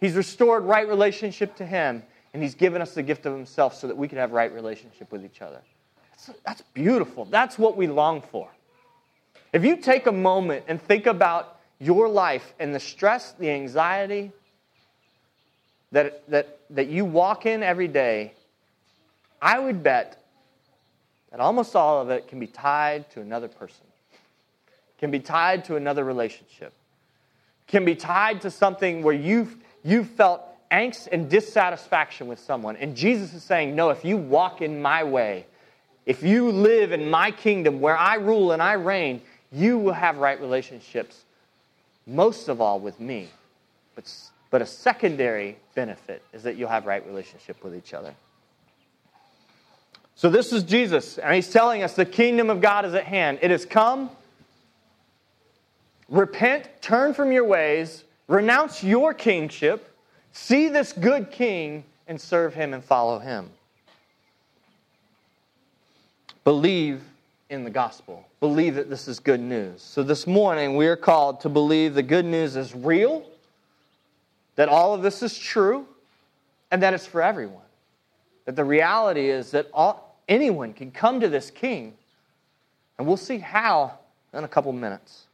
He's 0.00 0.14
restored 0.14 0.64
right 0.64 0.88
relationship 0.88 1.56
to 1.56 1.66
him, 1.66 2.02
and 2.32 2.42
he's 2.42 2.54
given 2.54 2.82
us 2.82 2.94
the 2.94 3.02
gift 3.02 3.26
of 3.26 3.32
himself 3.32 3.74
so 3.74 3.86
that 3.86 3.96
we 3.96 4.08
can 4.08 4.18
have 4.18 4.32
right 4.32 4.52
relationship 4.52 5.12
with 5.12 5.24
each 5.24 5.42
other. 5.42 5.60
That's, 6.10 6.40
that's 6.44 6.62
beautiful. 6.74 7.24
That's 7.26 7.58
what 7.58 7.76
we 7.76 7.86
long 7.86 8.22
for. 8.22 8.48
If 9.52 9.64
you 9.64 9.76
take 9.76 10.06
a 10.06 10.12
moment 10.12 10.64
and 10.68 10.80
think 10.80 11.06
about 11.06 11.60
your 11.78 12.08
life 12.08 12.54
and 12.58 12.74
the 12.74 12.80
stress, 12.80 13.32
the 13.32 13.50
anxiety 13.50 14.32
that, 15.92 16.28
that, 16.30 16.58
that 16.70 16.88
you 16.88 17.04
walk 17.04 17.46
in 17.46 17.62
every 17.62 17.88
day, 17.88 18.34
I 19.40 19.58
would 19.58 19.82
bet 19.82 20.22
that 21.30 21.40
almost 21.40 21.76
all 21.76 22.00
of 22.00 22.10
it 22.10 22.28
can 22.28 22.40
be 22.40 22.46
tied 22.46 23.10
to 23.10 23.20
another 23.20 23.48
person 23.48 23.86
can 24.98 25.10
be 25.10 25.20
tied 25.20 25.64
to 25.66 25.76
another 25.76 26.04
relationship, 26.04 26.72
can 27.66 27.84
be 27.84 27.94
tied 27.94 28.40
to 28.42 28.50
something 28.50 29.02
where 29.02 29.14
you've, 29.14 29.56
you've 29.82 30.08
felt 30.10 30.42
angst 30.70 31.08
and 31.10 31.28
dissatisfaction 31.28 32.26
with 32.26 32.38
someone. 32.38 32.76
And 32.76 32.96
Jesus 32.96 33.34
is 33.34 33.42
saying, 33.42 33.74
No, 33.74 33.90
if 33.90 34.04
you 34.04 34.16
walk 34.16 34.62
in 34.62 34.80
my 34.80 35.04
way, 35.04 35.46
if 36.04 36.22
you 36.22 36.50
live 36.50 36.92
in 36.92 37.10
my 37.10 37.30
kingdom 37.30 37.80
where 37.80 37.96
I 37.96 38.14
rule 38.14 38.52
and 38.52 38.62
I 38.62 38.74
reign, 38.74 39.22
you 39.52 39.78
will 39.78 39.92
have 39.92 40.18
right 40.18 40.40
relationships, 40.40 41.24
most 42.06 42.48
of 42.48 42.60
all 42.60 42.78
with 42.78 43.00
me. 43.00 43.28
But, 43.94 44.12
but 44.50 44.62
a 44.62 44.66
secondary 44.66 45.56
benefit 45.74 46.22
is 46.32 46.42
that 46.44 46.56
you'll 46.56 46.68
have 46.68 46.86
right 46.86 47.04
relationship 47.06 47.62
with 47.64 47.74
each 47.74 47.94
other. 47.94 48.14
So 50.14 50.30
this 50.30 50.52
is 50.52 50.62
Jesus, 50.62 51.18
and 51.18 51.34
he's 51.34 51.50
telling 51.50 51.82
us 51.82 51.94
the 51.94 52.06
kingdom 52.06 52.48
of 52.48 52.60
God 52.60 52.84
is 52.84 52.94
at 52.94 53.04
hand. 53.04 53.38
It 53.42 53.50
has 53.50 53.66
come. 53.66 54.10
Repent, 56.08 56.68
turn 56.80 57.14
from 57.14 57.32
your 57.32 57.44
ways, 57.44 58.04
renounce 58.28 58.82
your 58.82 59.12
kingship, 59.12 59.92
see 60.32 60.68
this 60.68 60.92
good 60.92 61.30
king, 61.30 61.84
and 62.06 62.20
serve 62.20 62.54
him 62.54 62.74
and 62.74 62.84
follow 62.84 63.18
him. 63.18 63.50
Believe 66.44 67.02
in 67.50 67.64
the 67.64 67.70
gospel. 67.70 68.24
Believe 68.38 68.76
that 68.76 68.88
this 68.88 69.08
is 69.08 69.18
good 69.18 69.40
news. 69.40 69.82
So 69.82 70.02
this 70.02 70.26
morning, 70.26 70.76
we 70.76 70.86
are 70.86 70.96
called 70.96 71.40
to 71.40 71.48
believe 71.48 71.94
the 71.94 72.02
good 72.02 72.24
news 72.24 72.54
is 72.54 72.74
real, 72.74 73.24
that 74.54 74.68
all 74.68 74.94
of 74.94 75.02
this 75.02 75.22
is 75.22 75.36
true, 75.36 75.86
and 76.70 76.82
that 76.82 76.94
it's 76.94 77.06
for 77.06 77.22
everyone. 77.22 77.62
That 78.44 78.54
the 78.54 78.64
reality 78.64 79.28
is 79.28 79.50
that 79.50 79.68
all, 79.72 80.16
anyone 80.28 80.72
can 80.72 80.92
come 80.92 81.20
to 81.20 81.28
this 81.28 81.50
king, 81.50 81.94
and 82.98 83.06
we'll 83.06 83.16
see 83.16 83.38
how 83.38 83.98
in 84.32 84.44
a 84.44 84.48
couple 84.48 84.72
minutes. 84.72 85.25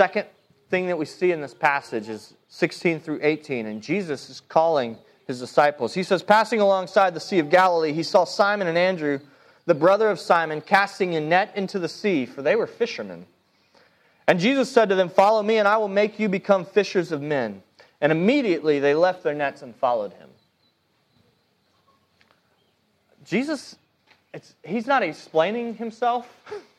Second 0.00 0.28
thing 0.70 0.86
that 0.86 0.96
we 0.96 1.04
see 1.04 1.30
in 1.30 1.42
this 1.42 1.52
passage 1.52 2.08
is 2.08 2.32
16 2.48 3.00
through 3.00 3.18
18, 3.20 3.66
and 3.66 3.82
Jesus 3.82 4.30
is 4.30 4.40
calling 4.40 4.96
his 5.26 5.38
disciples. 5.38 5.92
He 5.92 6.02
says, 6.04 6.22
Passing 6.22 6.58
alongside 6.58 7.12
the 7.12 7.20
Sea 7.20 7.38
of 7.38 7.50
Galilee, 7.50 7.92
he 7.92 8.02
saw 8.02 8.24
Simon 8.24 8.66
and 8.66 8.78
Andrew, 8.78 9.20
the 9.66 9.74
brother 9.74 10.08
of 10.08 10.18
Simon, 10.18 10.62
casting 10.62 11.16
a 11.16 11.20
net 11.20 11.52
into 11.54 11.78
the 11.78 11.86
sea, 11.86 12.24
for 12.24 12.40
they 12.40 12.56
were 12.56 12.66
fishermen. 12.66 13.26
And 14.26 14.40
Jesus 14.40 14.72
said 14.72 14.88
to 14.88 14.94
them, 14.94 15.10
Follow 15.10 15.42
me, 15.42 15.58
and 15.58 15.68
I 15.68 15.76
will 15.76 15.86
make 15.86 16.18
you 16.18 16.30
become 16.30 16.64
fishers 16.64 17.12
of 17.12 17.20
men. 17.20 17.62
And 18.00 18.10
immediately 18.10 18.78
they 18.78 18.94
left 18.94 19.22
their 19.22 19.34
nets 19.34 19.60
and 19.60 19.76
followed 19.76 20.14
him. 20.14 20.30
Jesus, 23.26 23.76
he's 24.64 24.86
not 24.86 25.02
explaining 25.02 25.74
himself. 25.74 26.26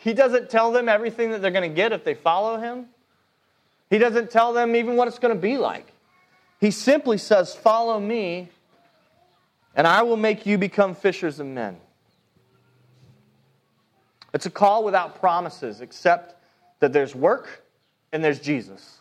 He 0.00 0.14
doesn't 0.14 0.48
tell 0.48 0.72
them 0.72 0.88
everything 0.88 1.30
that 1.32 1.42
they're 1.42 1.50
going 1.50 1.68
to 1.68 1.74
get 1.74 1.92
if 1.92 2.04
they 2.04 2.14
follow 2.14 2.56
him. 2.56 2.86
He 3.90 3.98
doesn't 3.98 4.30
tell 4.30 4.54
them 4.54 4.74
even 4.74 4.96
what 4.96 5.08
it's 5.08 5.18
going 5.18 5.34
to 5.34 5.40
be 5.40 5.58
like. 5.58 5.92
He 6.58 6.70
simply 6.70 7.18
says, 7.18 7.54
Follow 7.54 8.00
me, 8.00 8.48
and 9.74 9.86
I 9.86 10.00
will 10.02 10.16
make 10.16 10.46
you 10.46 10.56
become 10.56 10.94
fishers 10.94 11.38
of 11.38 11.46
men. 11.46 11.76
It's 14.32 14.46
a 14.46 14.50
call 14.50 14.84
without 14.84 15.20
promises, 15.20 15.82
except 15.82 16.34
that 16.78 16.94
there's 16.94 17.14
work 17.14 17.62
and 18.10 18.24
there's 18.24 18.40
Jesus. 18.40 19.00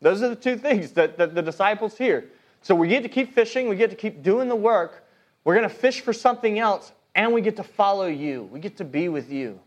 Those 0.00 0.22
are 0.22 0.30
the 0.30 0.36
two 0.36 0.56
things 0.56 0.92
that, 0.92 1.18
that 1.18 1.34
the 1.34 1.42
disciples 1.42 1.98
hear. 1.98 2.24
So 2.62 2.74
we 2.74 2.88
get 2.88 3.02
to 3.02 3.10
keep 3.10 3.34
fishing, 3.34 3.68
we 3.68 3.76
get 3.76 3.90
to 3.90 3.96
keep 3.96 4.22
doing 4.22 4.48
the 4.48 4.56
work. 4.56 5.04
We're 5.44 5.54
going 5.54 5.68
to 5.68 5.74
fish 5.74 6.00
for 6.00 6.14
something 6.14 6.58
else, 6.58 6.92
and 7.14 7.34
we 7.34 7.42
get 7.42 7.56
to 7.56 7.62
follow 7.62 8.06
you. 8.06 8.44
We 8.44 8.58
get 8.58 8.78
to 8.78 8.84
be 8.84 9.10
with 9.10 9.30
you. 9.30 9.60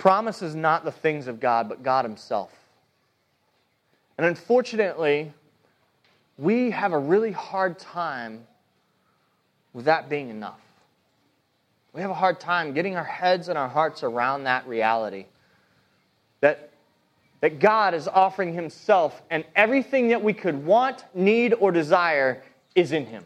The 0.00 0.04
promise 0.04 0.40
is 0.40 0.54
not 0.54 0.86
the 0.86 0.92
things 0.92 1.26
of 1.26 1.40
God, 1.40 1.68
but 1.68 1.82
God 1.82 2.06
Himself. 2.06 2.50
And 4.16 4.26
unfortunately, 4.26 5.30
we 6.38 6.70
have 6.70 6.94
a 6.94 6.98
really 6.98 7.32
hard 7.32 7.78
time 7.78 8.46
with 9.74 9.84
that 9.84 10.08
being 10.08 10.30
enough. 10.30 10.58
We 11.92 12.00
have 12.00 12.08
a 12.08 12.14
hard 12.14 12.40
time 12.40 12.72
getting 12.72 12.96
our 12.96 13.04
heads 13.04 13.50
and 13.50 13.58
our 13.58 13.68
hearts 13.68 14.02
around 14.02 14.44
that 14.44 14.66
reality. 14.66 15.26
That, 16.40 16.70
that 17.42 17.58
God 17.58 17.92
is 17.92 18.08
offering 18.08 18.54
Himself, 18.54 19.20
and 19.28 19.44
everything 19.54 20.08
that 20.08 20.24
we 20.24 20.32
could 20.32 20.64
want, 20.64 21.04
need, 21.12 21.52
or 21.52 21.72
desire 21.72 22.42
is 22.74 22.92
in 22.92 23.04
Him. 23.04 23.24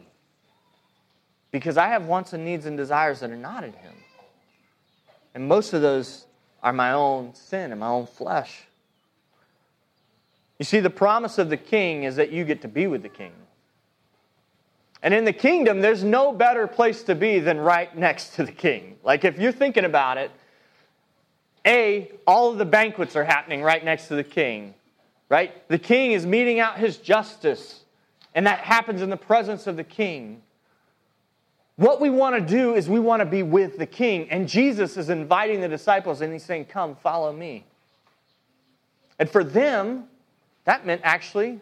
Because 1.51 1.77
I 1.77 1.87
have 1.87 2.07
wants 2.07 2.33
and 2.33 2.43
needs 2.43 2.65
and 2.65 2.75
desires 2.75 3.21
that 3.21 3.31
are 3.31 3.37
not 3.37 3.63
in 3.63 3.71
Him. 3.71 3.93
And 5.33 5.47
most 5.47 5.71
of 5.71 5.81
those 5.81 6.25
are 6.65 6.73
my 6.73 6.93
own 6.93 7.35
sin 7.35 7.69
and 7.71 7.79
my 7.79 7.87
own 7.87 8.07
flesh. 8.07 8.63
You 10.57 10.65
see, 10.65 10.79
the 10.79 10.89
promise 10.89 11.37
of 11.37 11.51
the 11.51 11.57
king 11.57 12.03
is 12.03 12.15
that 12.15 12.31
you 12.31 12.43
get 12.43 12.63
to 12.63 12.67
be 12.67 12.87
with 12.87 13.03
the 13.03 13.09
king. 13.09 13.33
And 15.03 15.13
in 15.13 15.25
the 15.25 15.33
kingdom, 15.33 15.81
there's 15.81 16.03
no 16.03 16.33
better 16.33 16.65
place 16.65 17.03
to 17.03 17.13
be 17.13 17.37
than 17.37 17.59
right 17.59 17.95
next 17.95 18.33
to 18.37 18.43
the 18.43 18.51
king. 18.51 18.97
Like, 19.03 19.23
if 19.23 19.37
you're 19.37 19.51
thinking 19.51 19.85
about 19.85 20.17
it, 20.17 20.31
A, 21.67 22.11
all 22.25 22.51
of 22.51 22.57
the 22.57 22.65
banquets 22.65 23.15
are 23.15 23.23
happening 23.23 23.61
right 23.61 23.85
next 23.85 24.07
to 24.07 24.15
the 24.15 24.23
king, 24.23 24.73
right? 25.29 25.67
The 25.67 25.77
king 25.77 26.13
is 26.13 26.25
meting 26.25 26.59
out 26.59 26.79
his 26.79 26.97
justice, 26.97 27.81
and 28.33 28.47
that 28.47 28.59
happens 28.59 29.03
in 29.03 29.11
the 29.11 29.17
presence 29.17 29.67
of 29.67 29.77
the 29.77 29.83
king. 29.83 30.41
What 31.77 31.99
we 31.99 32.09
want 32.09 32.35
to 32.35 32.41
do 32.41 32.73
is 32.73 32.87
we 32.87 32.99
want 32.99 33.19
to 33.19 33.25
be 33.25 33.43
with 33.43 33.77
the 33.77 33.85
king, 33.85 34.29
and 34.29 34.47
Jesus 34.47 34.95
is 34.95 35.09
inviting 35.09 35.59
the 35.59 35.67
disciples, 35.67 36.21
and 36.21 36.31
he's 36.31 36.43
saying, 36.43 36.65
Come, 36.65 36.95
follow 36.95 37.33
me. 37.33 37.65
And 39.19 39.29
for 39.29 39.43
them, 39.43 40.05
that 40.63 40.85
meant 40.85 41.01
actually 41.03 41.59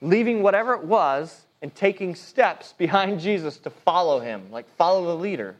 leaving 0.00 0.42
whatever 0.42 0.74
it 0.74 0.84
was 0.84 1.42
and 1.62 1.74
taking 1.74 2.14
steps 2.14 2.72
behind 2.78 3.20
Jesus 3.20 3.56
to 3.58 3.70
follow 3.70 4.20
him, 4.20 4.50
like 4.50 4.68
follow 4.76 5.06
the 5.06 5.16
leader. 5.16 5.56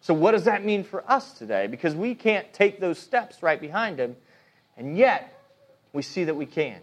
So, 0.00 0.12
what 0.14 0.32
does 0.32 0.44
that 0.44 0.64
mean 0.64 0.84
for 0.84 1.10
us 1.10 1.32
today? 1.32 1.66
Because 1.66 1.94
we 1.94 2.14
can't 2.14 2.50
take 2.52 2.80
those 2.80 2.98
steps 2.98 3.42
right 3.42 3.60
behind 3.60 3.98
him, 3.98 4.16
and 4.76 4.96
yet 4.96 5.42
we 5.92 6.02
see 6.02 6.24
that 6.24 6.34
we 6.34 6.46
can. 6.46 6.80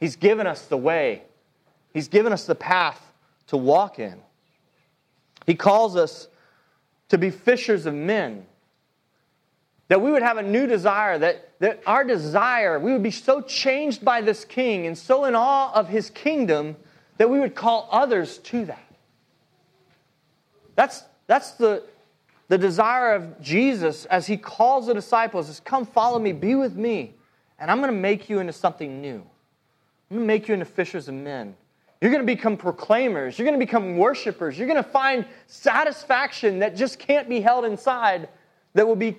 He's 0.00 0.16
given 0.16 0.46
us 0.46 0.66
the 0.66 0.76
way, 0.76 1.22
He's 1.92 2.08
given 2.08 2.32
us 2.32 2.44
the 2.44 2.54
path 2.54 3.00
to 3.48 3.56
walk 3.56 3.98
in. 3.98 4.20
He 5.46 5.54
calls 5.54 5.96
us 5.96 6.28
to 7.08 7.18
be 7.18 7.30
fishers 7.30 7.86
of 7.86 7.94
men. 7.94 8.44
That 9.88 10.02
we 10.02 10.10
would 10.10 10.22
have 10.22 10.36
a 10.36 10.42
new 10.42 10.66
desire, 10.66 11.16
that, 11.18 11.60
that 11.60 11.82
our 11.86 12.02
desire, 12.02 12.80
we 12.80 12.92
would 12.92 13.04
be 13.04 13.12
so 13.12 13.40
changed 13.40 14.04
by 14.04 14.20
this 14.20 14.44
king 14.44 14.86
and 14.86 14.98
so 14.98 15.24
in 15.24 15.36
awe 15.36 15.72
of 15.72 15.88
his 15.88 16.10
kingdom 16.10 16.76
that 17.18 17.30
we 17.30 17.38
would 17.38 17.54
call 17.54 17.88
others 17.92 18.38
to 18.38 18.64
that. 18.64 18.82
That's, 20.74 21.04
that's 21.28 21.52
the, 21.52 21.84
the 22.48 22.58
desire 22.58 23.14
of 23.14 23.40
Jesus 23.40 24.04
as 24.06 24.26
he 24.26 24.36
calls 24.36 24.88
the 24.88 24.94
disciples 24.94 25.48
is 25.48 25.60
come 25.60 25.86
follow 25.86 26.18
me, 26.18 26.32
be 26.32 26.56
with 26.56 26.74
me, 26.74 27.14
and 27.58 27.70
I'm 27.70 27.78
going 27.78 27.92
to 27.94 27.98
make 27.98 28.28
you 28.28 28.40
into 28.40 28.52
something 28.52 29.00
new. 29.00 29.22
I'm 30.10 30.16
going 30.16 30.20
to 30.22 30.26
make 30.26 30.48
you 30.48 30.54
into 30.54 30.66
fishers 30.66 31.06
of 31.08 31.14
men. 31.14 31.54
You're 32.00 32.10
going 32.10 32.22
to 32.22 32.26
become 32.26 32.56
proclaimers. 32.56 33.38
You're 33.38 33.46
going 33.46 33.58
to 33.58 33.64
become 33.64 33.96
worshipers. 33.96 34.58
You're 34.58 34.68
going 34.68 34.82
to 34.82 34.88
find 34.88 35.24
satisfaction 35.46 36.58
that 36.58 36.76
just 36.76 36.98
can't 36.98 37.28
be 37.28 37.40
held 37.40 37.64
inside, 37.64 38.28
that 38.74 38.86
will 38.86 38.96
be 38.96 39.16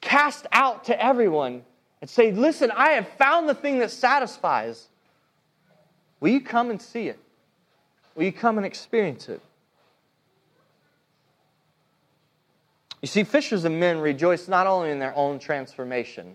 cast 0.00 0.46
out 0.52 0.84
to 0.84 1.04
everyone 1.04 1.62
and 2.00 2.10
say, 2.10 2.32
Listen, 2.32 2.70
I 2.74 2.90
have 2.90 3.08
found 3.10 3.48
the 3.48 3.54
thing 3.54 3.78
that 3.78 3.90
satisfies. 3.90 4.88
Will 6.20 6.30
you 6.30 6.40
come 6.40 6.70
and 6.70 6.80
see 6.80 7.08
it? 7.08 7.18
Will 8.14 8.24
you 8.24 8.32
come 8.32 8.56
and 8.56 8.66
experience 8.66 9.28
it? 9.28 9.40
You 13.02 13.08
see, 13.08 13.22
fishers 13.22 13.64
of 13.64 13.72
men 13.72 13.98
rejoice 14.00 14.48
not 14.48 14.66
only 14.66 14.90
in 14.90 14.98
their 14.98 15.14
own 15.14 15.38
transformation, 15.38 16.34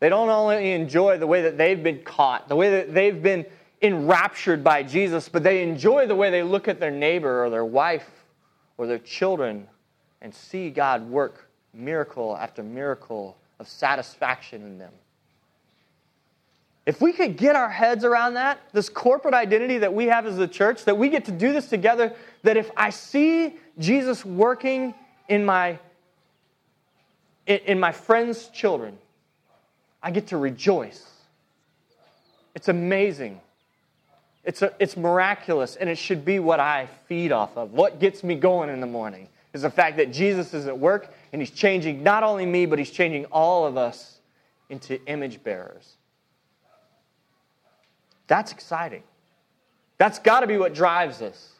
they 0.00 0.08
don't 0.08 0.28
only 0.28 0.72
enjoy 0.72 1.18
the 1.18 1.26
way 1.26 1.42
that 1.42 1.56
they've 1.56 1.82
been 1.82 2.02
caught, 2.02 2.48
the 2.48 2.56
way 2.56 2.70
that 2.70 2.94
they've 2.94 3.22
been 3.22 3.46
enraptured 3.80 4.64
by 4.64 4.82
Jesus, 4.82 5.28
but 5.28 5.42
they 5.42 5.62
enjoy 5.62 6.06
the 6.06 6.16
way 6.16 6.30
they 6.30 6.42
look 6.42 6.68
at 6.68 6.80
their 6.80 6.90
neighbor 6.90 7.44
or 7.44 7.50
their 7.50 7.64
wife 7.64 8.08
or 8.76 8.86
their 8.86 8.98
children 8.98 9.66
and 10.20 10.34
see 10.34 10.70
God 10.70 11.08
work 11.08 11.48
miracle 11.72 12.36
after 12.36 12.62
miracle 12.62 13.36
of 13.58 13.68
satisfaction 13.68 14.62
in 14.62 14.78
them. 14.78 14.92
If 16.86 17.02
we 17.02 17.12
could 17.12 17.36
get 17.36 17.54
our 17.54 17.68
heads 17.68 18.02
around 18.02 18.34
that, 18.34 18.58
this 18.72 18.88
corporate 18.88 19.34
identity 19.34 19.78
that 19.78 19.92
we 19.92 20.06
have 20.06 20.24
as 20.26 20.38
a 20.38 20.48
church, 20.48 20.86
that 20.86 20.96
we 20.96 21.10
get 21.10 21.26
to 21.26 21.32
do 21.32 21.52
this 21.52 21.68
together, 21.68 22.14
that 22.44 22.56
if 22.56 22.70
I 22.76 22.90
see 22.90 23.56
Jesus 23.78 24.24
working 24.24 24.94
in 25.28 25.44
my 25.44 25.78
in 27.46 27.80
my 27.80 27.92
friends' 27.92 28.48
children, 28.48 28.98
I 30.02 30.10
get 30.10 30.28
to 30.28 30.36
rejoice. 30.36 31.06
It's 32.54 32.68
amazing. 32.68 33.40
It's, 34.48 34.62
a, 34.62 34.72
it's 34.78 34.96
miraculous, 34.96 35.76
and 35.76 35.90
it 35.90 35.98
should 35.98 36.24
be 36.24 36.38
what 36.38 36.58
I 36.58 36.88
feed 37.06 37.32
off 37.32 37.54
of. 37.58 37.74
What 37.74 38.00
gets 38.00 38.24
me 38.24 38.34
going 38.34 38.70
in 38.70 38.80
the 38.80 38.86
morning 38.86 39.28
is 39.52 39.60
the 39.60 39.68
fact 39.68 39.98
that 39.98 40.10
Jesus 40.10 40.54
is 40.54 40.66
at 40.66 40.78
work, 40.78 41.12
and 41.34 41.42
He's 41.42 41.50
changing 41.50 42.02
not 42.02 42.22
only 42.22 42.46
me, 42.46 42.64
but 42.64 42.78
He's 42.78 42.90
changing 42.90 43.26
all 43.26 43.66
of 43.66 43.76
us 43.76 44.20
into 44.70 45.04
image 45.04 45.44
bearers. 45.44 45.96
That's 48.26 48.50
exciting. 48.50 49.02
That's 49.98 50.18
got 50.18 50.40
to 50.40 50.46
be 50.46 50.56
what 50.56 50.72
drives 50.72 51.20
us. 51.20 51.52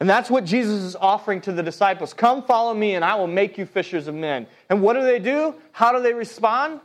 And 0.00 0.08
that's 0.08 0.30
what 0.30 0.46
Jesus 0.46 0.80
is 0.80 0.96
offering 0.96 1.42
to 1.42 1.52
the 1.52 1.62
disciples. 1.62 2.14
Come 2.14 2.42
follow 2.42 2.72
me, 2.72 2.94
and 2.94 3.04
I 3.04 3.16
will 3.16 3.26
make 3.26 3.58
you 3.58 3.66
fishers 3.66 4.08
of 4.08 4.14
men. 4.14 4.46
And 4.70 4.80
what 4.80 4.94
do 4.94 5.02
they 5.02 5.18
do? 5.18 5.56
How 5.72 5.92
do 5.92 6.02
they 6.02 6.14
respond? 6.14 6.80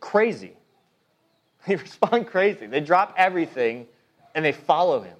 Crazy. 0.00 0.55
They 1.66 1.76
respond 1.76 2.26
crazy. 2.28 2.66
They 2.66 2.80
drop 2.80 3.14
everything 3.16 3.86
and 4.34 4.44
they 4.44 4.52
follow 4.52 5.00
him. 5.00 5.16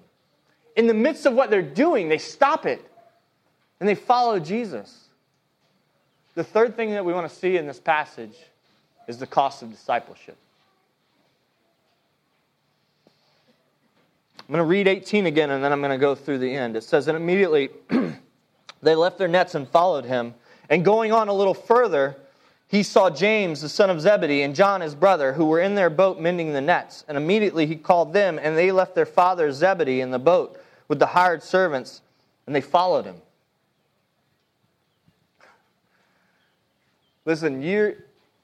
In 0.76 0.86
the 0.86 0.94
midst 0.94 1.26
of 1.26 1.34
what 1.34 1.50
they're 1.50 1.62
doing, 1.62 2.08
they 2.08 2.18
stop 2.18 2.66
it 2.66 2.84
and 3.80 3.88
they 3.88 3.94
follow 3.94 4.38
Jesus. 4.38 5.08
The 6.34 6.44
third 6.44 6.76
thing 6.76 6.90
that 6.90 7.04
we 7.04 7.12
want 7.12 7.28
to 7.28 7.34
see 7.34 7.56
in 7.56 7.66
this 7.66 7.80
passage 7.80 8.36
is 9.08 9.18
the 9.18 9.26
cost 9.26 9.62
of 9.62 9.70
discipleship. 9.70 10.36
I'm 14.38 14.52
going 14.52 14.58
to 14.58 14.64
read 14.64 14.86
18 14.86 15.26
again 15.26 15.50
and 15.50 15.64
then 15.64 15.72
I'm 15.72 15.80
going 15.80 15.90
to 15.90 15.98
go 15.98 16.14
through 16.14 16.38
the 16.38 16.54
end. 16.54 16.76
It 16.76 16.84
says, 16.84 17.08
And 17.08 17.16
immediately 17.16 17.70
they 18.82 18.94
left 18.94 19.18
their 19.18 19.28
nets 19.28 19.54
and 19.54 19.66
followed 19.66 20.04
him. 20.04 20.34
And 20.68 20.84
going 20.84 21.10
on 21.10 21.28
a 21.28 21.32
little 21.32 21.54
further, 21.54 22.16
he 22.68 22.82
saw 22.82 23.10
James, 23.10 23.60
the 23.60 23.68
son 23.68 23.90
of 23.90 24.00
Zebedee, 24.00 24.42
and 24.42 24.54
John, 24.54 24.80
his 24.80 24.94
brother, 24.94 25.32
who 25.32 25.46
were 25.46 25.60
in 25.60 25.76
their 25.76 25.90
boat 25.90 26.20
mending 26.20 26.52
the 26.52 26.60
nets. 26.60 27.04
And 27.06 27.16
immediately 27.16 27.66
he 27.66 27.76
called 27.76 28.12
them, 28.12 28.40
and 28.42 28.56
they 28.56 28.72
left 28.72 28.94
their 28.94 29.06
father 29.06 29.52
Zebedee 29.52 30.00
in 30.00 30.10
the 30.10 30.18
boat 30.18 30.60
with 30.88 30.98
the 30.98 31.06
hired 31.06 31.42
servants, 31.42 32.02
and 32.46 32.54
they 32.54 32.60
followed 32.60 33.04
him. 33.04 33.16
Listen, 37.24 37.62
you 37.62 37.96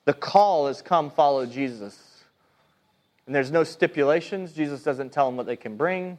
the 0.05 0.13
call 0.13 0.69
is 0.69 0.83
come 0.83 1.11
follow 1.11 1.47
Jesus. 1.47 2.25
And 3.27 3.35
there's 3.35 3.53
no 3.53 3.63
stipulations. 3.63 4.53
Jesus 4.53 4.83
doesn't 4.83 5.13
tell 5.13 5.27
them 5.27 5.37
what 5.37 5.47
they 5.47 5.57
can 5.57 5.77
bring. 5.77 6.19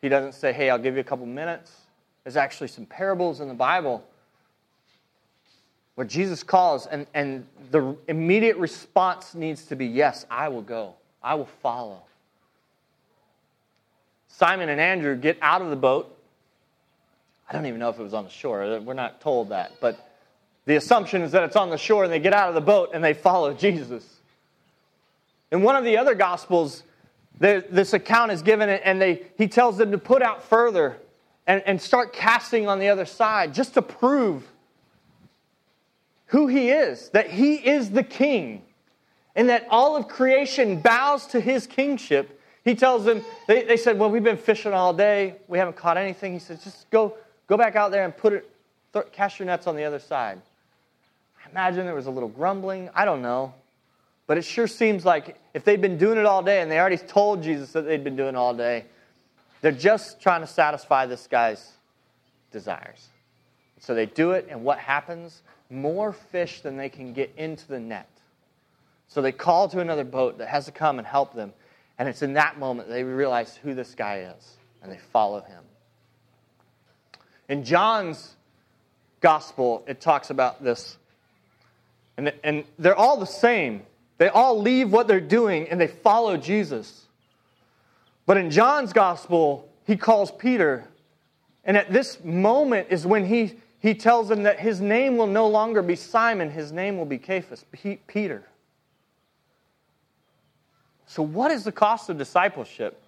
He 0.00 0.08
doesn't 0.08 0.32
say, 0.32 0.52
hey, 0.52 0.70
I'll 0.70 0.78
give 0.78 0.94
you 0.94 1.00
a 1.00 1.04
couple 1.04 1.26
minutes. 1.26 1.72
There's 2.24 2.36
actually 2.36 2.68
some 2.68 2.86
parables 2.86 3.40
in 3.40 3.46
the 3.46 3.54
Bible 3.54 4.04
where 5.94 6.06
Jesus 6.06 6.42
calls, 6.42 6.86
and, 6.86 7.06
and 7.14 7.46
the 7.70 7.96
immediate 8.08 8.56
response 8.56 9.34
needs 9.34 9.66
to 9.66 9.76
be, 9.76 9.86
yes, 9.86 10.24
I 10.30 10.48
will 10.48 10.62
go. 10.62 10.94
I 11.22 11.34
will 11.34 11.48
follow. 11.62 12.02
Simon 14.28 14.68
and 14.68 14.80
Andrew 14.80 15.14
get 15.16 15.38
out 15.42 15.60
of 15.60 15.70
the 15.70 15.76
boat. 15.76 16.16
I 17.48 17.52
don't 17.52 17.66
even 17.66 17.78
know 17.78 17.90
if 17.90 17.98
it 17.98 18.02
was 18.02 18.14
on 18.14 18.24
the 18.24 18.30
shore. 18.30 18.80
We're 18.80 18.94
not 18.94 19.20
told 19.20 19.50
that. 19.50 19.72
But 19.80 20.08
the 20.64 20.76
assumption 20.76 21.22
is 21.22 21.32
that 21.32 21.42
it's 21.42 21.56
on 21.56 21.70
the 21.70 21.76
shore, 21.76 22.04
and 22.04 22.12
they 22.12 22.18
get 22.18 22.32
out 22.32 22.48
of 22.48 22.54
the 22.54 22.60
boat 22.60 22.90
and 22.94 23.04
they 23.04 23.14
follow 23.14 23.52
Jesus. 23.52 24.04
In 25.50 25.62
one 25.62 25.76
of 25.76 25.84
the 25.84 25.98
other 25.98 26.14
Gospels, 26.14 26.82
this 27.38 27.92
account 27.92 28.32
is 28.32 28.40
given, 28.42 28.70
and 28.70 29.00
they, 29.00 29.22
he 29.36 29.48
tells 29.48 29.76
them 29.76 29.90
to 29.90 29.98
put 29.98 30.22
out 30.22 30.42
further 30.42 30.96
and, 31.46 31.62
and 31.66 31.80
start 31.80 32.12
casting 32.12 32.68
on 32.68 32.78
the 32.78 32.88
other 32.88 33.04
side 33.04 33.52
just 33.52 33.74
to 33.74 33.82
prove 33.82 34.51
who 36.32 36.46
he 36.46 36.70
is, 36.70 37.10
that 37.10 37.28
he 37.30 37.56
is 37.56 37.90
the 37.90 38.02
king, 38.02 38.62
and 39.36 39.50
that 39.50 39.66
all 39.68 39.96
of 39.96 40.08
creation 40.08 40.80
bows 40.80 41.26
to 41.26 41.40
his 41.40 41.66
kingship. 41.66 42.40
He 42.64 42.74
tells 42.74 43.04
them, 43.04 43.22
they, 43.46 43.64
they 43.64 43.76
said, 43.76 43.98
Well, 43.98 44.10
we've 44.10 44.24
been 44.24 44.38
fishing 44.38 44.72
all 44.72 44.94
day, 44.94 45.36
we 45.46 45.58
haven't 45.58 45.76
caught 45.76 45.98
anything. 45.98 46.32
He 46.32 46.38
says, 46.38 46.64
Just 46.64 46.88
go, 46.88 47.14
go 47.48 47.58
back 47.58 47.76
out 47.76 47.90
there 47.90 48.04
and 48.04 48.16
put 48.16 48.32
it, 48.32 48.50
th- 48.94 49.06
cast 49.12 49.38
your 49.38 49.46
nets 49.46 49.66
on 49.66 49.76
the 49.76 49.84
other 49.84 49.98
side. 49.98 50.40
I 51.44 51.50
imagine 51.50 51.84
there 51.84 51.94
was 51.94 52.06
a 52.06 52.10
little 52.10 52.30
grumbling. 52.30 52.88
I 52.94 53.04
don't 53.04 53.20
know. 53.20 53.52
But 54.26 54.38
it 54.38 54.44
sure 54.46 54.66
seems 54.66 55.04
like 55.04 55.38
if 55.52 55.64
they'd 55.64 55.82
been 55.82 55.98
doing 55.98 56.16
it 56.16 56.24
all 56.24 56.42
day 56.42 56.62
and 56.62 56.70
they 56.70 56.80
already 56.80 56.96
told 56.96 57.42
Jesus 57.42 57.72
that 57.72 57.82
they'd 57.82 58.04
been 58.04 58.16
doing 58.16 58.36
all 58.36 58.54
day, 58.54 58.86
they're 59.60 59.70
just 59.70 60.18
trying 60.22 60.40
to 60.40 60.46
satisfy 60.46 61.04
this 61.04 61.26
guy's 61.26 61.72
desires. 62.50 63.08
So 63.80 63.94
they 63.94 64.06
do 64.06 64.30
it, 64.30 64.46
and 64.48 64.64
what 64.64 64.78
happens? 64.78 65.42
More 65.72 66.12
fish 66.12 66.60
than 66.60 66.76
they 66.76 66.88
can 66.88 67.12
get 67.12 67.32
into 67.36 67.66
the 67.66 67.80
net. 67.80 68.08
So 69.08 69.22
they 69.22 69.32
call 69.32 69.68
to 69.68 69.80
another 69.80 70.04
boat 70.04 70.38
that 70.38 70.48
has 70.48 70.66
to 70.66 70.72
come 70.72 70.98
and 70.98 71.06
help 71.06 71.34
them. 71.34 71.52
And 71.98 72.08
it's 72.08 72.22
in 72.22 72.34
that 72.34 72.58
moment 72.58 72.88
they 72.88 73.02
realize 73.02 73.56
who 73.56 73.74
this 73.74 73.94
guy 73.94 74.32
is, 74.36 74.56
and 74.82 74.92
they 74.92 74.98
follow 74.98 75.40
him. 75.40 75.64
In 77.48 77.64
John's 77.64 78.36
gospel, 79.20 79.82
it 79.86 80.00
talks 80.00 80.30
about 80.30 80.62
this. 80.62 80.98
And, 82.16 82.32
and 82.44 82.64
they're 82.78 82.96
all 82.96 83.16
the 83.18 83.26
same. 83.26 83.82
They 84.18 84.28
all 84.28 84.60
leave 84.60 84.92
what 84.92 85.08
they're 85.08 85.20
doing 85.20 85.68
and 85.68 85.80
they 85.80 85.86
follow 85.86 86.36
Jesus. 86.36 87.06
But 88.26 88.36
in 88.36 88.50
John's 88.50 88.92
gospel, 88.92 89.68
he 89.86 89.96
calls 89.96 90.30
Peter. 90.30 90.88
And 91.64 91.76
at 91.76 91.92
this 91.92 92.22
moment 92.22 92.88
is 92.90 93.06
when 93.06 93.26
he, 93.26 93.54
he 93.82 93.94
tells 93.94 94.30
him 94.30 94.44
that 94.44 94.60
his 94.60 94.80
name 94.80 95.16
will 95.16 95.26
no 95.26 95.48
longer 95.48 95.82
be 95.82 95.96
Simon, 95.96 96.50
his 96.50 96.70
name 96.70 96.96
will 96.96 97.04
be 97.04 97.18
Cephas, 97.18 97.64
Peter. 98.06 98.44
So, 101.06 101.22
what 101.22 101.50
is 101.50 101.64
the 101.64 101.72
cost 101.72 102.08
of 102.08 102.16
discipleship? 102.16 103.02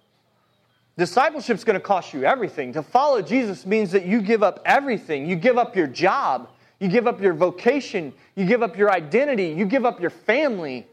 Discipleship 0.97 1.55
is 1.55 1.63
going 1.63 1.75
to 1.75 1.85
cost 1.85 2.13
you 2.13 2.25
everything. 2.25 2.73
To 2.73 2.83
follow 2.83 3.21
Jesus 3.21 3.65
means 3.65 3.91
that 3.93 4.05
you 4.05 4.21
give 4.21 4.43
up 4.43 4.61
everything. 4.65 5.27
You 5.27 5.37
give 5.37 5.57
up 5.57 5.77
your 5.77 5.87
job, 5.87 6.49
you 6.79 6.89
give 6.89 7.07
up 7.07 7.21
your 7.21 7.33
vocation, 7.33 8.13
you 8.35 8.45
give 8.45 8.61
up 8.61 8.77
your 8.77 8.91
identity, 8.91 9.47
you 9.47 9.65
give 9.65 9.85
up 9.85 10.01
your 10.01 10.09
family. 10.09 10.85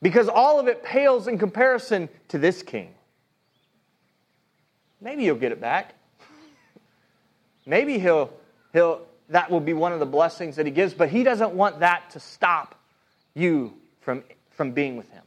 Because 0.00 0.28
all 0.28 0.60
of 0.60 0.68
it 0.68 0.84
pales 0.84 1.26
in 1.26 1.36
comparison 1.36 2.08
to 2.28 2.38
this 2.38 2.62
king. 2.62 2.94
Maybe 5.00 5.24
you'll 5.24 5.36
get 5.36 5.50
it 5.50 5.60
back. 5.60 5.94
Maybe 7.66 7.98
he'll, 7.98 8.30
he'll, 8.72 9.02
that 9.28 9.50
will 9.50 9.60
be 9.60 9.72
one 9.72 9.92
of 9.92 10.00
the 10.00 10.06
blessings 10.06 10.56
that 10.56 10.66
he 10.66 10.72
gives, 10.72 10.94
but 10.94 11.08
he 11.08 11.22
doesn't 11.22 11.52
want 11.52 11.80
that 11.80 12.10
to 12.10 12.20
stop 12.20 12.74
you 13.34 13.74
from, 14.00 14.22
from 14.50 14.72
being 14.72 14.96
with 14.96 15.10
him. 15.10 15.22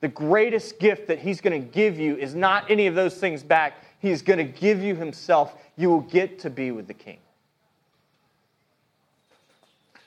The 0.00 0.08
greatest 0.08 0.78
gift 0.78 1.08
that 1.08 1.18
he's 1.18 1.40
going 1.40 1.60
to 1.60 1.68
give 1.68 1.98
you 1.98 2.16
is 2.16 2.34
not 2.34 2.70
any 2.70 2.86
of 2.86 2.94
those 2.94 3.16
things 3.16 3.42
back. 3.42 3.84
He's 4.00 4.22
going 4.22 4.38
to 4.38 4.44
give 4.44 4.80
you 4.80 4.94
himself. 4.94 5.56
You 5.76 5.90
will 5.90 6.02
get 6.02 6.38
to 6.40 6.50
be 6.50 6.70
with 6.70 6.86
the 6.86 6.94
king. 6.94 7.18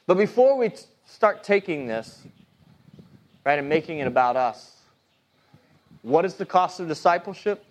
But 0.08 0.18
before 0.18 0.58
we 0.58 0.72
start 1.06 1.44
taking 1.44 1.88
this, 1.88 2.22
right, 3.46 3.60
and 3.60 3.68
making 3.68 4.00
it 4.00 4.08
about 4.08 4.38
us, 4.38 4.78
what 6.04 6.26
is 6.26 6.36
the 6.36 6.46
cost 6.46 6.80
of 6.80 6.88
discipleship? 6.88 7.64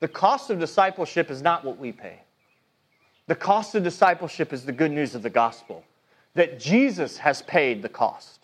The 0.00 0.08
cost 0.08 0.50
of 0.50 0.58
discipleship 0.58 1.30
is 1.30 1.40
not 1.40 1.64
what 1.64 1.78
we 1.78 1.92
pay. 1.92 2.20
The 3.30 3.36
cost 3.36 3.76
of 3.76 3.84
discipleship 3.84 4.52
is 4.52 4.64
the 4.64 4.72
good 4.72 4.90
news 4.90 5.14
of 5.14 5.22
the 5.22 5.30
gospel 5.30 5.84
that 6.34 6.58
Jesus 6.58 7.18
has 7.18 7.42
paid 7.42 7.80
the 7.80 7.88
cost. 7.88 8.40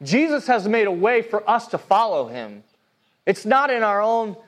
Jesus 0.00 0.46
has 0.46 0.66
made 0.66 0.86
a 0.86 0.90
way 0.90 1.20
for 1.20 1.46
us 1.48 1.66
to 1.66 1.76
follow 1.76 2.26
him. 2.26 2.64
It's 3.26 3.44
not 3.44 3.68
in 3.68 3.82
our 3.82 4.00
own 4.00 4.38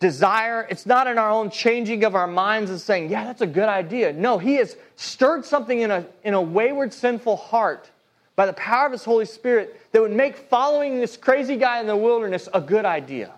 desire, 0.00 0.66
it's 0.68 0.84
not 0.84 1.06
in 1.06 1.16
our 1.16 1.30
own 1.30 1.48
changing 1.48 2.02
of 2.02 2.16
our 2.16 2.26
minds 2.26 2.72
and 2.72 2.80
saying, 2.80 3.08
yeah, 3.08 3.22
that's 3.22 3.42
a 3.42 3.46
good 3.46 3.68
idea. 3.68 4.12
No, 4.12 4.36
he 4.36 4.56
has 4.56 4.76
stirred 4.96 5.44
something 5.44 5.78
in 5.78 5.92
a, 5.92 6.04
in 6.24 6.34
a 6.34 6.42
wayward, 6.42 6.92
sinful 6.92 7.36
heart 7.36 7.88
by 8.34 8.46
the 8.46 8.52
power 8.54 8.86
of 8.86 8.92
his 8.92 9.04
Holy 9.04 9.26
Spirit 9.26 9.80
that 9.92 10.02
would 10.02 10.10
make 10.10 10.36
following 10.36 10.98
this 10.98 11.16
crazy 11.16 11.56
guy 11.56 11.78
in 11.78 11.86
the 11.86 11.96
wilderness 11.96 12.48
a 12.52 12.60
good 12.60 12.84
idea. 12.84 13.32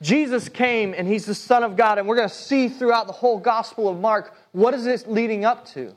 Jesus 0.00 0.48
came 0.48 0.94
and 0.96 1.08
he's 1.08 1.26
the 1.26 1.34
Son 1.34 1.64
of 1.64 1.76
God, 1.76 1.98
and 1.98 2.06
we're 2.06 2.16
going 2.16 2.28
to 2.28 2.34
see 2.34 2.68
throughout 2.68 3.06
the 3.06 3.12
whole 3.12 3.38
Gospel 3.38 3.88
of 3.88 3.98
Mark 3.98 4.34
what 4.52 4.74
is 4.74 4.84
this 4.84 5.06
leading 5.06 5.44
up 5.44 5.66
to. 5.68 5.94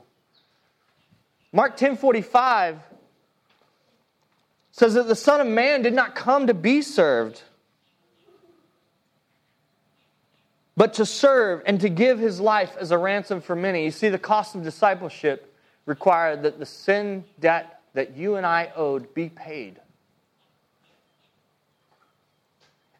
Mark 1.52 1.76
10:45 1.76 2.78
says 4.72 4.94
that 4.94 5.06
the 5.06 5.14
Son 5.14 5.40
of 5.40 5.46
Man 5.46 5.82
did 5.82 5.92
not 5.92 6.14
come 6.14 6.46
to 6.46 6.54
be 6.54 6.82
served, 6.82 7.42
but 10.76 10.94
to 10.94 11.04
serve 11.04 11.62
and 11.66 11.80
to 11.80 11.90
give 11.90 12.18
his 12.18 12.40
life 12.40 12.74
as 12.80 12.90
a 12.90 12.98
ransom 12.98 13.40
for 13.40 13.54
many. 13.54 13.84
You 13.84 13.90
see, 13.90 14.08
the 14.08 14.18
cost 14.18 14.54
of 14.54 14.64
discipleship 14.64 15.54
required 15.84 16.42
that 16.42 16.58
the 16.58 16.66
sin 16.66 17.24
debt 17.38 17.80
that 17.94 18.16
you 18.16 18.36
and 18.36 18.46
I 18.46 18.72
owed 18.74 19.12
be 19.14 19.28
paid. 19.28 19.78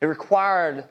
It 0.03 0.07
required 0.07 0.85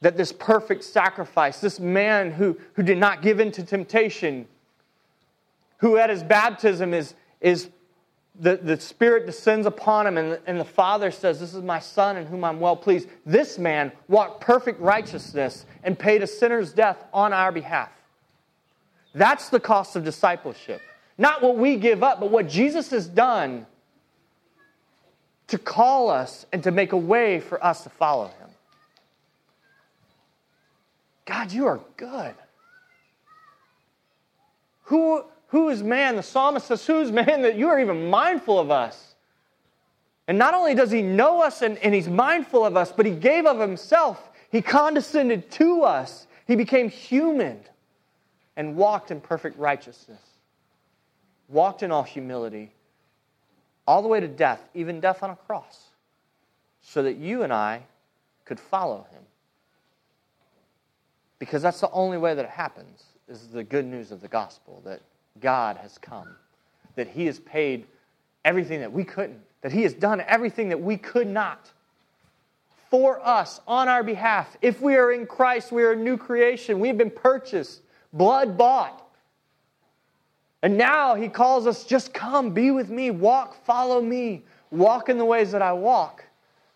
that 0.00 0.16
this 0.16 0.32
perfect 0.32 0.82
sacrifice, 0.82 1.60
this 1.60 1.78
man 1.78 2.30
who, 2.30 2.58
who 2.72 2.82
did 2.82 2.96
not 2.96 3.20
give 3.20 3.38
in 3.38 3.52
to 3.52 3.62
temptation, 3.62 4.48
who 5.76 5.98
at 5.98 6.08
his 6.08 6.22
baptism 6.22 6.94
is, 6.94 7.12
is 7.42 7.68
the, 8.40 8.56
the 8.56 8.80
Spirit 8.80 9.26
descends 9.26 9.66
upon 9.66 10.06
him, 10.06 10.16
and 10.16 10.32
the, 10.32 10.40
and 10.46 10.58
the 10.58 10.64
Father 10.64 11.10
says, 11.10 11.38
This 11.38 11.52
is 11.52 11.62
my 11.62 11.78
Son 11.78 12.16
in 12.16 12.26
whom 12.26 12.44
I'm 12.44 12.60
well 12.60 12.76
pleased. 12.76 13.08
This 13.26 13.58
man 13.58 13.92
walked 14.08 14.40
perfect 14.40 14.80
righteousness 14.80 15.66
and 15.84 15.98
paid 15.98 16.22
a 16.22 16.26
sinner's 16.26 16.72
death 16.72 17.04
on 17.12 17.34
our 17.34 17.52
behalf. 17.52 17.90
That's 19.14 19.50
the 19.50 19.60
cost 19.60 19.96
of 19.96 20.04
discipleship. 20.04 20.80
Not 21.18 21.42
what 21.42 21.58
we 21.58 21.76
give 21.76 22.02
up, 22.02 22.20
but 22.20 22.30
what 22.30 22.48
Jesus 22.48 22.90
has 22.90 23.06
done 23.06 23.66
to 25.52 25.58
call 25.58 26.08
us 26.08 26.46
and 26.50 26.62
to 26.62 26.70
make 26.70 26.92
a 26.92 26.96
way 26.96 27.38
for 27.38 27.62
us 27.62 27.82
to 27.82 27.90
follow 27.90 28.28
him. 28.28 28.48
God, 31.26 31.52
you 31.52 31.66
are 31.66 31.78
good. 31.98 32.34
Who, 34.84 35.22
who 35.48 35.68
is 35.68 35.82
man? 35.82 36.16
The 36.16 36.22
psalmist 36.22 36.68
says, 36.68 36.86
Who 36.86 37.00
is 37.00 37.12
man 37.12 37.42
that 37.42 37.56
you 37.56 37.68
are 37.68 37.78
even 37.78 38.08
mindful 38.08 38.58
of 38.58 38.70
us? 38.70 39.14
And 40.26 40.38
not 40.38 40.54
only 40.54 40.74
does 40.74 40.90
he 40.90 41.02
know 41.02 41.42
us 41.42 41.60
and, 41.60 41.76
and 41.78 41.94
he's 41.94 42.08
mindful 42.08 42.64
of 42.64 42.74
us, 42.74 42.90
but 42.90 43.04
he 43.04 43.12
gave 43.12 43.44
of 43.44 43.60
himself. 43.60 44.30
He 44.50 44.62
condescended 44.62 45.50
to 45.50 45.82
us. 45.82 46.26
He 46.46 46.56
became 46.56 46.88
human 46.88 47.60
and 48.56 48.74
walked 48.74 49.10
in 49.10 49.20
perfect 49.20 49.58
righteousness, 49.58 50.22
walked 51.50 51.82
in 51.82 51.92
all 51.92 52.04
humility, 52.04 52.72
all 53.86 54.02
the 54.02 54.08
way 54.08 54.20
to 54.20 54.28
death, 54.28 54.68
even 54.74 55.00
death 55.00 55.22
on 55.22 55.30
a 55.30 55.36
cross, 55.36 55.88
so 56.80 57.02
that 57.02 57.16
you 57.16 57.42
and 57.42 57.52
I 57.52 57.82
could 58.44 58.60
follow 58.60 59.06
him. 59.10 59.22
Because 61.38 61.62
that's 61.62 61.80
the 61.80 61.90
only 61.90 62.18
way 62.18 62.34
that 62.34 62.44
it 62.44 62.50
happens, 62.50 63.04
is 63.28 63.48
the 63.48 63.64
good 63.64 63.84
news 63.84 64.12
of 64.12 64.20
the 64.20 64.28
gospel 64.28 64.80
that 64.84 65.00
God 65.40 65.76
has 65.78 65.98
come, 65.98 66.28
that 66.94 67.08
He 67.08 67.26
has 67.26 67.40
paid 67.40 67.86
everything 68.44 68.80
that 68.80 68.92
we 68.92 69.04
couldn't, 69.04 69.40
that 69.62 69.72
He 69.72 69.82
has 69.82 69.94
done 69.94 70.22
everything 70.26 70.68
that 70.68 70.80
we 70.80 70.96
could 70.96 71.26
not 71.26 71.72
for 72.90 73.26
us 73.26 73.60
on 73.66 73.88
our 73.88 74.02
behalf. 74.02 74.56
If 74.60 74.82
we 74.82 74.96
are 74.96 75.12
in 75.12 75.26
Christ, 75.26 75.72
we 75.72 75.82
are 75.82 75.92
a 75.92 75.96
new 75.96 76.18
creation. 76.18 76.78
We've 76.78 76.98
been 76.98 77.10
purchased, 77.10 77.80
blood 78.12 78.58
bought. 78.58 79.02
And 80.62 80.78
now 80.78 81.14
He 81.14 81.28
calls 81.28 81.66
us 81.66 81.84
just 81.84 82.14
come, 82.14 82.50
be 82.50 82.70
with 82.70 82.90
me, 82.90 83.10
walk, 83.10 83.64
follow 83.64 84.00
me, 84.00 84.42
walk 84.70 85.08
in 85.08 85.18
the 85.18 85.24
ways 85.24 85.52
that 85.52 85.62
I 85.62 85.72
walk. 85.72 86.24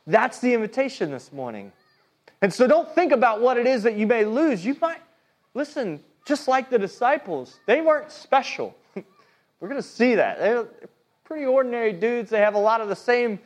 That's 0.07 0.39
the 0.41 0.55
invitation 0.55 1.11
this 1.11 1.33
morning. 1.33 1.73
And 2.43 2.53
so 2.53 2.67
don't 2.67 2.93
think 2.95 3.13
about 3.13 3.41
what 3.41 3.57
it 3.57 3.67
is 3.67 3.83
that 3.85 3.97
you 3.97 4.07
may 4.07 4.25
lose. 4.25 4.65
You 4.65 4.77
might, 4.81 5.01
listen, 5.55 6.01
just 6.25 6.49
like 6.49 6.71
the 6.71 6.79
disciples, 6.79 7.59
they 7.67 7.81
weren't 7.81 8.13
special. 8.13 8.77
We're 8.95 9.69
going 9.69 9.81
to 9.81 9.89
see 9.89 10.17
that. 10.17 10.39
They're 10.39 10.67
pretty 11.25 11.47
ordinary 11.47 11.93
dudes. 11.93 12.31
They 12.31 12.41
have 12.41 12.55
a 12.55 12.59
lot 12.59 12.81
of 12.81 12.89
the 12.89 12.97
same 12.97 13.39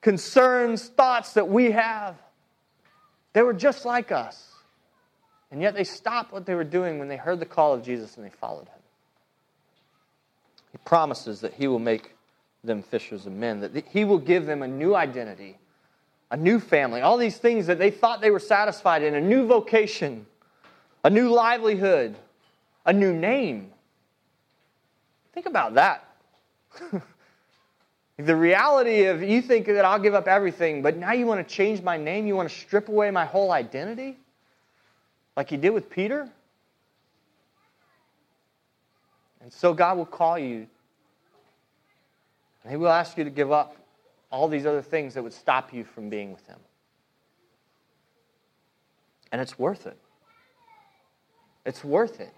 concerns, 0.00 0.88
thoughts 0.88 1.34
that 1.34 1.46
we 1.46 1.72
have. 1.72 2.16
They 3.32 3.42
were 3.42 3.52
just 3.52 3.84
like 3.84 4.10
us. 4.10 4.48
And 5.50 5.60
yet 5.60 5.74
they 5.74 5.84
stopped 5.84 6.32
what 6.32 6.46
they 6.46 6.54
were 6.54 6.64
doing 6.64 6.98
when 6.98 7.08
they 7.08 7.16
heard 7.16 7.40
the 7.40 7.46
call 7.46 7.74
of 7.74 7.82
Jesus 7.82 8.16
and 8.16 8.24
they 8.24 8.30
followed 8.30 8.68
him. 8.68 8.79
He 10.72 10.78
promises 10.84 11.40
that 11.40 11.54
he 11.54 11.66
will 11.66 11.78
make 11.78 12.14
them 12.62 12.82
fishers 12.82 13.26
of 13.26 13.32
men, 13.32 13.60
that 13.60 13.84
he 13.88 14.04
will 14.04 14.18
give 14.18 14.46
them 14.46 14.62
a 14.62 14.68
new 14.68 14.94
identity, 14.94 15.58
a 16.30 16.36
new 16.36 16.60
family, 16.60 17.00
all 17.00 17.16
these 17.16 17.38
things 17.38 17.66
that 17.66 17.78
they 17.78 17.90
thought 17.90 18.20
they 18.20 18.30
were 18.30 18.38
satisfied 18.38 19.02
in, 19.02 19.14
a 19.14 19.20
new 19.20 19.46
vocation 19.46 20.26
a 21.04 21.10
new 21.10 21.30
livelihood, 21.30 22.16
a 22.84 22.92
new 22.92 23.12
name. 23.12 23.72
Think 25.32 25.46
about 25.46 25.74
that. 25.74 26.04
the 28.16 28.36
reality 28.36 29.04
of 29.04 29.22
you 29.22 29.40
think 29.40 29.66
that 29.66 29.84
I'll 29.84 29.98
give 29.98 30.14
up 30.14 30.28
everything, 30.28 30.82
but 30.82 30.96
now 30.96 31.12
you 31.12 31.26
want 31.26 31.46
to 31.46 31.54
change 31.54 31.82
my 31.82 31.96
name? 31.96 32.26
You 32.26 32.36
want 32.36 32.50
to 32.50 32.54
strip 32.54 32.88
away 32.88 33.10
my 33.10 33.24
whole 33.24 33.52
identity? 33.52 34.18
Like 35.36 35.50
you 35.50 35.58
did 35.58 35.70
with 35.70 35.88
Peter? 35.88 36.28
And 39.40 39.52
so 39.52 39.72
God 39.72 39.96
will 39.96 40.06
call 40.06 40.38
you. 40.38 40.66
And 42.62 42.70
He 42.70 42.76
will 42.76 42.88
ask 42.88 43.16
you 43.16 43.24
to 43.24 43.30
give 43.30 43.50
up 43.50 43.76
all 44.30 44.48
these 44.48 44.66
other 44.66 44.82
things 44.82 45.14
that 45.14 45.22
would 45.22 45.32
stop 45.32 45.72
you 45.72 45.84
from 45.84 46.08
being 46.08 46.32
with 46.32 46.46
Him. 46.46 46.58
And 49.32 49.40
it's 49.40 49.58
worth 49.58 49.86
it. 49.86 49.96
It's 51.64 51.84
worth 51.84 52.20
it. 52.20 52.32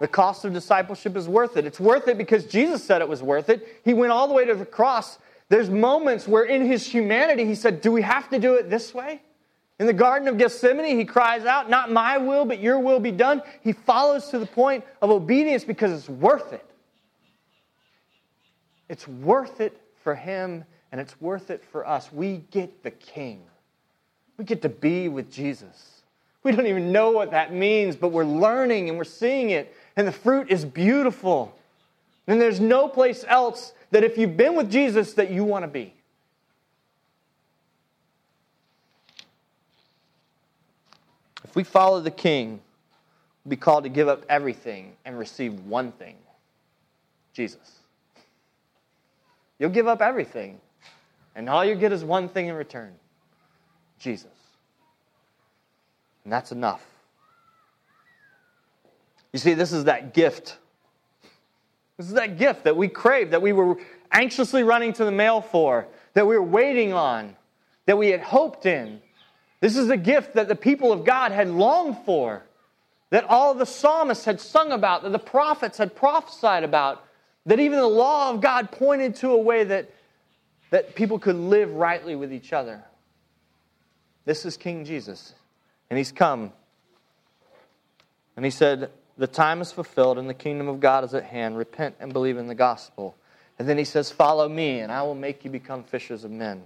The 0.00 0.08
cost 0.08 0.44
of 0.44 0.52
discipleship 0.52 1.16
is 1.16 1.28
worth 1.28 1.56
it. 1.56 1.64
It's 1.64 1.80
worth 1.80 2.06
it 2.08 2.18
because 2.18 2.44
Jesus 2.44 2.84
said 2.84 3.00
it 3.00 3.08
was 3.08 3.22
worth 3.22 3.48
it. 3.48 3.80
He 3.84 3.94
went 3.94 4.12
all 4.12 4.28
the 4.28 4.34
way 4.34 4.44
to 4.44 4.54
the 4.54 4.66
cross. 4.66 5.18
There's 5.48 5.70
moments 5.70 6.28
where 6.28 6.44
in 6.44 6.66
his 6.66 6.86
humanity 6.86 7.44
he 7.44 7.54
said, 7.54 7.80
Do 7.80 7.92
we 7.92 8.02
have 8.02 8.28
to 8.30 8.38
do 8.38 8.54
it 8.54 8.68
this 8.68 8.92
way? 8.92 9.22
In 9.78 9.86
the 9.86 9.92
Garden 9.92 10.26
of 10.28 10.38
Gethsemane, 10.38 10.98
he 10.98 11.04
cries 11.04 11.44
out, 11.44 11.68
Not 11.68 11.90
my 11.90 12.16
will, 12.16 12.44
but 12.44 12.60
your 12.60 12.78
will 12.78 13.00
be 13.00 13.10
done. 13.10 13.42
He 13.62 13.72
follows 13.72 14.28
to 14.28 14.38
the 14.38 14.46
point 14.46 14.84
of 15.02 15.10
obedience 15.10 15.64
because 15.64 15.92
it's 15.92 16.08
worth 16.08 16.52
it. 16.52 16.64
It's 18.88 19.06
worth 19.06 19.60
it 19.60 19.78
for 20.02 20.14
him, 20.14 20.64
and 20.92 21.00
it's 21.00 21.20
worth 21.20 21.50
it 21.50 21.62
for 21.64 21.86
us. 21.86 22.10
We 22.12 22.44
get 22.50 22.82
the 22.82 22.90
King, 22.90 23.42
we 24.38 24.44
get 24.44 24.62
to 24.62 24.68
be 24.68 25.08
with 25.08 25.30
Jesus. 25.30 25.92
We 26.42 26.52
don't 26.52 26.68
even 26.68 26.92
know 26.92 27.10
what 27.10 27.32
that 27.32 27.52
means, 27.52 27.96
but 27.96 28.12
we're 28.12 28.24
learning 28.24 28.88
and 28.88 28.96
we're 28.96 29.02
seeing 29.02 29.50
it, 29.50 29.74
and 29.96 30.06
the 30.06 30.12
fruit 30.12 30.48
is 30.48 30.64
beautiful. 30.64 31.52
And 32.28 32.40
there's 32.40 32.60
no 32.60 32.86
place 32.86 33.24
else 33.26 33.72
that 33.90 34.04
if 34.04 34.16
you've 34.16 34.36
been 34.36 34.54
with 34.54 34.70
Jesus 34.70 35.14
that 35.14 35.32
you 35.32 35.42
want 35.42 35.64
to 35.64 35.68
be. 35.68 35.95
We 41.56 41.64
follow 41.64 42.02
the 42.02 42.10
king, 42.10 42.60
we'll 43.44 43.50
be 43.50 43.56
called 43.56 43.84
to 43.84 43.90
give 43.90 44.08
up 44.08 44.26
everything 44.28 44.92
and 45.06 45.18
receive 45.18 45.58
one 45.60 45.90
thing 45.90 46.16
Jesus. 47.32 47.80
You'll 49.58 49.70
give 49.70 49.86
up 49.86 50.02
everything, 50.02 50.60
and 51.34 51.48
all 51.48 51.64
you 51.64 51.74
get 51.74 51.92
is 51.92 52.04
one 52.04 52.28
thing 52.28 52.48
in 52.48 52.54
return 52.54 52.92
Jesus. 53.98 54.30
And 56.24 56.32
that's 56.32 56.52
enough. 56.52 56.84
You 59.32 59.38
see, 59.38 59.54
this 59.54 59.72
is 59.72 59.84
that 59.84 60.12
gift. 60.12 60.58
This 61.96 62.06
is 62.06 62.12
that 62.14 62.36
gift 62.36 62.64
that 62.64 62.76
we 62.76 62.88
crave, 62.88 63.30
that 63.30 63.40
we 63.40 63.54
were 63.54 63.78
anxiously 64.12 64.62
running 64.62 64.92
to 64.94 65.06
the 65.06 65.12
mail 65.12 65.40
for, 65.40 65.88
that 66.12 66.26
we 66.26 66.36
were 66.36 66.42
waiting 66.42 66.92
on, 66.92 67.34
that 67.86 67.96
we 67.96 68.08
had 68.08 68.20
hoped 68.20 68.66
in, 68.66 69.00
this 69.66 69.76
is 69.76 69.90
a 69.90 69.96
gift 69.96 70.34
that 70.34 70.46
the 70.46 70.54
people 70.54 70.92
of 70.92 71.04
God 71.04 71.32
had 71.32 71.48
longed 71.48 71.96
for, 72.04 72.44
that 73.10 73.24
all 73.24 73.52
the 73.52 73.66
psalmists 73.66 74.24
had 74.24 74.40
sung 74.40 74.70
about, 74.70 75.02
that 75.02 75.10
the 75.10 75.18
prophets 75.18 75.76
had 75.78 75.96
prophesied 75.96 76.62
about, 76.62 77.04
that 77.46 77.58
even 77.58 77.80
the 77.80 77.88
law 77.88 78.30
of 78.30 78.40
God 78.40 78.70
pointed 78.70 79.16
to 79.16 79.30
a 79.30 79.36
way 79.36 79.64
that, 79.64 79.90
that 80.70 80.94
people 80.94 81.18
could 81.18 81.34
live 81.34 81.74
rightly 81.74 82.14
with 82.14 82.32
each 82.32 82.52
other. 82.52 82.84
This 84.24 84.46
is 84.46 84.56
King 84.56 84.84
Jesus. 84.84 85.34
And 85.90 85.98
he's 85.98 86.12
come. 86.12 86.52
And 88.36 88.44
he 88.44 88.52
said, 88.52 88.92
The 89.18 89.26
time 89.26 89.60
is 89.60 89.72
fulfilled 89.72 90.16
and 90.16 90.30
the 90.30 90.34
kingdom 90.34 90.68
of 90.68 90.78
God 90.78 91.02
is 91.02 91.12
at 91.12 91.24
hand. 91.24 91.58
Repent 91.58 91.96
and 91.98 92.12
believe 92.12 92.36
in 92.36 92.46
the 92.46 92.54
gospel. 92.54 93.16
And 93.58 93.68
then 93.68 93.78
he 93.78 93.84
says, 93.84 94.12
Follow 94.12 94.48
me, 94.48 94.78
and 94.78 94.92
I 94.92 95.02
will 95.02 95.16
make 95.16 95.44
you 95.44 95.50
become 95.50 95.82
fishers 95.82 96.22
of 96.22 96.30
men. 96.30 96.62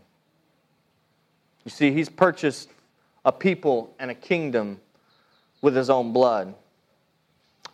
You 1.65 1.71
see, 1.71 1.93
he's 1.93 2.11
purchased 2.11 2.69
a 3.25 3.33
people 3.33 3.95
and 3.99 4.11
a 4.11 4.15
kingdom 4.15 4.81
with 5.61 5.77
his 5.77 5.91
own 5.91 6.13
blood. 6.13 6.55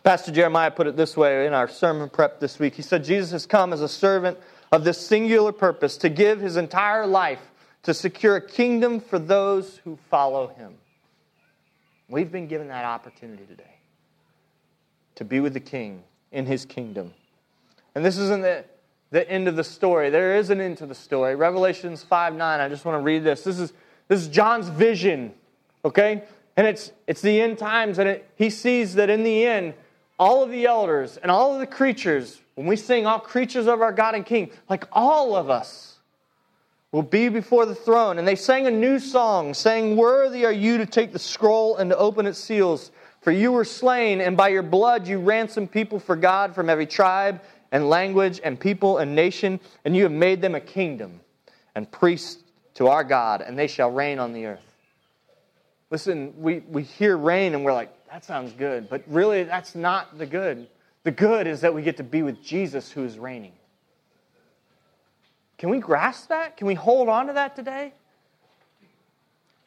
Pastor 0.03 0.31
Jeremiah 0.31 0.71
put 0.71 0.87
it 0.87 0.95
this 0.95 1.17
way 1.17 1.47
in 1.47 1.53
our 1.53 1.67
sermon 1.67 2.09
prep 2.09 2.39
this 2.39 2.59
week. 2.59 2.75
He 2.75 2.81
said, 2.81 3.03
Jesus 3.03 3.31
has 3.31 3.45
come 3.45 3.73
as 3.73 3.81
a 3.81 3.89
servant 3.89 4.37
of 4.71 4.83
this 4.83 5.05
singular 5.05 5.51
purpose 5.51 5.97
to 5.97 6.09
give 6.09 6.39
his 6.39 6.57
entire 6.57 7.05
life 7.05 7.41
to 7.83 7.93
secure 7.93 8.37
a 8.37 8.41
kingdom 8.41 8.99
for 8.99 9.19
those 9.19 9.77
who 9.83 9.97
follow 10.09 10.47
him. 10.47 10.75
We've 12.09 12.31
been 12.31 12.47
given 12.47 12.69
that 12.69 12.85
opportunity 12.85 13.45
today 13.45 13.79
to 15.15 15.25
be 15.25 15.39
with 15.39 15.53
the 15.53 15.59
king 15.59 16.03
in 16.31 16.45
his 16.45 16.65
kingdom. 16.65 17.13
And 17.95 18.05
this 18.05 18.17
isn't 18.17 18.43
the, 18.43 18.63
the 19.11 19.29
end 19.29 19.47
of 19.47 19.55
the 19.55 19.63
story. 19.63 20.09
There 20.09 20.37
is 20.37 20.49
an 20.49 20.61
end 20.61 20.77
to 20.77 20.85
the 20.85 20.95
story. 20.95 21.35
Revelations 21.35 22.03
5 22.03 22.35
9. 22.35 22.59
I 22.59 22.69
just 22.69 22.85
want 22.85 22.99
to 22.99 23.03
read 23.03 23.23
this. 23.23 23.43
This 23.43 23.59
is 23.59 23.73
this 24.07 24.21
is 24.21 24.27
John's 24.27 24.69
vision, 24.69 25.33
okay? 25.83 26.23
And 26.55 26.65
it's, 26.65 26.91
it's 27.05 27.21
the 27.21 27.41
end 27.41 27.57
times, 27.57 27.99
and 27.99 28.09
it, 28.09 28.29
he 28.35 28.49
sees 28.49 28.95
that 28.95 29.09
in 29.09 29.23
the 29.23 29.45
end, 29.45 29.73
all 30.19 30.43
of 30.43 30.49
the 30.49 30.65
elders 30.65 31.17
and 31.17 31.29
all 31.29 31.53
of 31.53 31.59
the 31.59 31.67
creatures, 31.67 32.39
when 32.55 32.67
we 32.67 32.75
sing 32.75 33.05
all 33.05 33.19
creatures 33.19 33.67
of 33.67 33.81
our 33.81 33.91
God 33.91 34.15
and 34.15 34.25
King, 34.25 34.49
like 34.69 34.85
all 34.91 35.35
of 35.35 35.49
us, 35.49 35.97
will 36.91 37.03
be 37.03 37.29
before 37.29 37.65
the 37.65 37.75
throne. 37.75 38.17
And 38.17 38.27
they 38.27 38.35
sang 38.35 38.65
a 38.65 38.71
new 38.71 38.97
song, 38.97 39.53
saying, 39.53 39.95
Worthy 39.95 40.45
are 40.45 40.51
you 40.51 40.77
to 40.79 40.85
take 40.85 41.11
the 41.11 41.19
scroll 41.19 41.77
and 41.77 41.89
to 41.91 41.97
open 41.97 42.25
its 42.25 42.39
seals. 42.39 42.91
For 43.21 43.31
you 43.31 43.51
were 43.51 43.65
slain, 43.65 44.21
and 44.21 44.37
by 44.37 44.47
your 44.47 44.63
blood 44.63 45.07
you 45.07 45.19
ransomed 45.19 45.71
people 45.71 45.99
for 45.99 46.15
God 46.15 46.55
from 46.55 46.69
every 46.69 46.85
tribe 46.85 47.41
and 47.71 47.89
language 47.89 48.39
and 48.43 48.59
people 48.59 48.99
and 48.99 49.13
nation, 49.13 49.59
and 49.83 49.95
you 49.95 50.03
have 50.03 50.11
made 50.11 50.41
them 50.41 50.55
a 50.55 50.61
kingdom 50.61 51.19
and 51.75 51.91
priests 51.91 52.43
to 52.77 52.87
our 52.87 53.03
God, 53.03 53.41
and 53.41 53.57
they 53.57 53.67
shall 53.67 53.91
reign 53.91 54.19
on 54.19 54.33
the 54.33 54.45
earth. 54.45 54.75
Listen, 55.89 56.33
we, 56.37 56.59
we 56.69 56.83
hear 56.83 57.17
reign 57.17 57.55
and 57.55 57.65
we're 57.65 57.73
like, 57.73 57.91
that 58.11 58.23
sounds 58.23 58.53
good. 58.53 58.87
But 58.87 59.03
really, 59.07 59.43
that's 59.43 59.73
not 59.73 60.17
the 60.17 60.27
good. 60.27 60.67
The 61.03 61.11
good 61.11 61.47
is 61.47 61.61
that 61.61 61.73
we 61.73 61.81
get 61.81 61.97
to 61.97 62.03
be 62.03 62.21
with 62.21 62.43
Jesus 62.43 62.91
who 62.91 63.03
is 63.03 63.17
reigning. 63.17 63.53
Can 65.57 65.69
we 65.69 65.79
grasp 65.79 66.29
that? 66.29 66.55
Can 66.55 66.67
we 66.67 66.75
hold 66.75 67.09
on 67.09 67.27
to 67.27 67.33
that 67.33 67.55
today? 67.55 67.93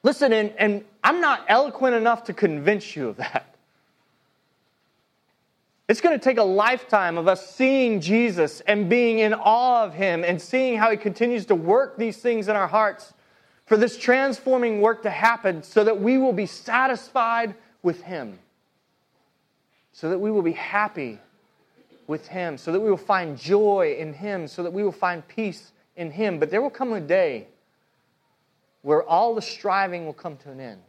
Listen, 0.05 0.33
and, 0.33 0.53
and 0.57 0.85
I'm 1.03 1.20
not 1.20 1.44
eloquent 1.49 1.96
enough 1.96 2.25
to 2.25 2.33
convince 2.33 2.94
you 2.94 3.09
of 3.09 3.16
that. 3.16 3.57
It's 5.90 6.00
going 6.00 6.16
to 6.16 6.22
take 6.22 6.38
a 6.38 6.44
lifetime 6.44 7.18
of 7.18 7.26
us 7.26 7.53
seeing 7.53 8.00
Jesus 8.00 8.61
and 8.61 8.88
being 8.88 9.18
in 9.18 9.35
awe 9.35 9.83
of 9.83 9.92
him 9.92 10.22
and 10.22 10.40
seeing 10.40 10.79
how 10.79 10.88
he 10.92 10.96
continues 10.96 11.46
to 11.46 11.57
work 11.57 11.96
these 11.96 12.18
things 12.18 12.46
in 12.46 12.55
our 12.55 12.68
hearts 12.68 13.12
for 13.66 13.76
this 13.76 13.98
transforming 13.98 14.81
work 14.81 15.03
to 15.03 15.11
happen 15.11 15.64
so 15.64 15.83
that 15.83 16.00
we 16.00 16.16
will 16.16 16.33
be 16.33 16.46
satisfied 16.46 17.57
with 17.83 18.03
him, 18.03 18.38
so 19.92 20.11
that 20.11 20.20
we 20.20 20.31
will 20.31 20.42
be 20.42 20.53
happy 20.53 21.18
with 22.07 22.29
him, 22.29 22.57
so 22.57 22.70
that 22.70 22.79
we 22.79 22.88
will 22.88 22.96
find 22.96 23.37
joy 23.37 23.96
in 23.98 24.12
him, 24.12 24.46
so 24.46 24.62
that 24.62 24.72
we 24.72 24.85
will 24.85 24.92
find 24.92 25.26
peace 25.26 25.72
in 25.96 26.12
him. 26.12 26.38
But 26.38 26.53
there 26.53 26.62
will 26.62 26.70
come 26.70 26.92
a 26.92 27.00
day 27.00 27.48
where 28.83 29.03
all 29.03 29.35
the 29.35 29.42
striving 29.42 30.07
will 30.07 30.12
come 30.12 30.37
to 30.37 30.53
an 30.53 30.61
end, 30.61 30.83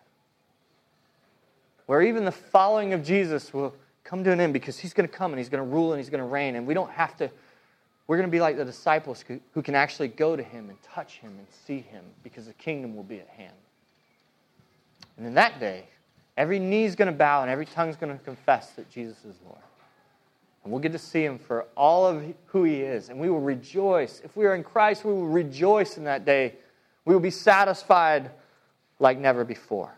where 1.88 2.04
even 2.04 2.24
the 2.24 2.32
following 2.32 2.94
of 2.94 3.04
Jesus 3.04 3.52
will 3.52 3.74
come 4.12 4.26
to 4.26 4.32
an 4.34 4.41
end 4.41 4.52
because 4.52 4.78
he's 4.78 4.93
going 4.93 5.08
to 5.08 5.15
come 5.15 5.32
and 5.32 5.39
he's 5.39 5.47
going 5.47 5.63
to 5.63 5.69
rule 5.74 5.93
and 5.93 6.00
he's 6.00 6.10
going 6.10 6.19
to 6.19 6.28
reign. 6.28 6.58
And 6.58 6.67
we 6.67 6.74
don't 6.74 6.91
have 6.91 7.15
to, 7.15 7.32
we're 8.08 8.17
going 8.17 8.28
to 8.28 8.32
be 8.32 8.41
like 8.41 8.58
the 8.58 8.65
disciples 8.65 9.24
who, 9.54 9.62
can 9.62 9.74
actually 9.74 10.10
go 10.10 10.36
to 10.36 10.43
him 10.43 10.69
and 10.69 10.78
touch 10.84 11.19
him 11.19 11.32
and 11.38 11.47
see 11.65 11.80
him 11.80 12.04
because 12.21 12.45
the 12.45 12.54
kingdom 12.54 12.93
will 12.93 13.06
be 13.06 13.21
at 13.21 13.30
hand. 13.30 13.56
And 15.15 15.26
in 15.26 15.34
that 15.36 15.62
day, 15.62 15.86
every 16.36 16.60
knee 16.60 16.84
is 16.84 16.93
going 16.93 17.10
to 17.10 17.17
bow 17.17 17.41
and 17.41 17.50
every 17.50 17.65
tongue 17.65 17.88
is 17.88 17.95
going 17.95 18.12
to 18.12 18.21
confess 18.26 18.71
that 18.71 18.89
Jesus 18.89 19.17
is 19.19 19.38
Lord. 19.45 19.62
And 20.65 20.74
we'll 20.74 20.82
get 20.82 20.91
to 20.91 21.00
see 21.00 21.24
him 21.24 21.39
for 21.39 21.67
all 21.78 22.06
of 22.06 22.21
who 22.47 22.65
he 22.65 22.82
is. 22.82 23.08
And 23.08 23.17
we 23.17 23.30
will 23.30 23.39
rejoice. 23.39 24.21
If 24.26 24.36
we 24.36 24.45
are 24.45 24.56
in 24.56 24.63
Christ, 24.63 25.06
we 25.06 25.13
will 25.13 25.30
rejoice 25.30 25.95
in 25.97 26.04
that 26.04 26.26
day. 26.26 26.56
We 27.06 27.13
will 27.13 27.21
be 27.21 27.32
satisfied 27.32 28.30
like 29.00 29.17
never 29.17 29.45
before. 29.45 29.97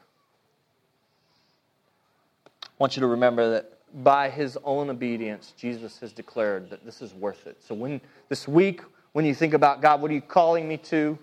I 2.63 2.69
want 2.77 2.95
you 2.95 3.01
to 3.01 3.07
remember 3.07 3.53
that 3.53 3.72
by 3.93 4.29
his 4.29 4.57
own 4.63 4.89
obedience, 4.89 5.53
Jesus 5.57 5.99
has 5.99 6.11
declared 6.11 6.69
that 6.69 6.83
this 6.83 7.01
is 7.01 7.13
worth 7.13 7.45
it. 7.45 7.57
So, 7.61 7.75
when 7.75 8.01
this 8.29 8.47
week, 8.47 8.81
when 9.11 9.25
you 9.25 9.35
think 9.35 9.53
about 9.53 9.81
God, 9.81 10.01
what 10.01 10.09
are 10.09 10.15
you 10.15 10.21
calling 10.21 10.67
me 10.67 10.77
to? 10.77 11.17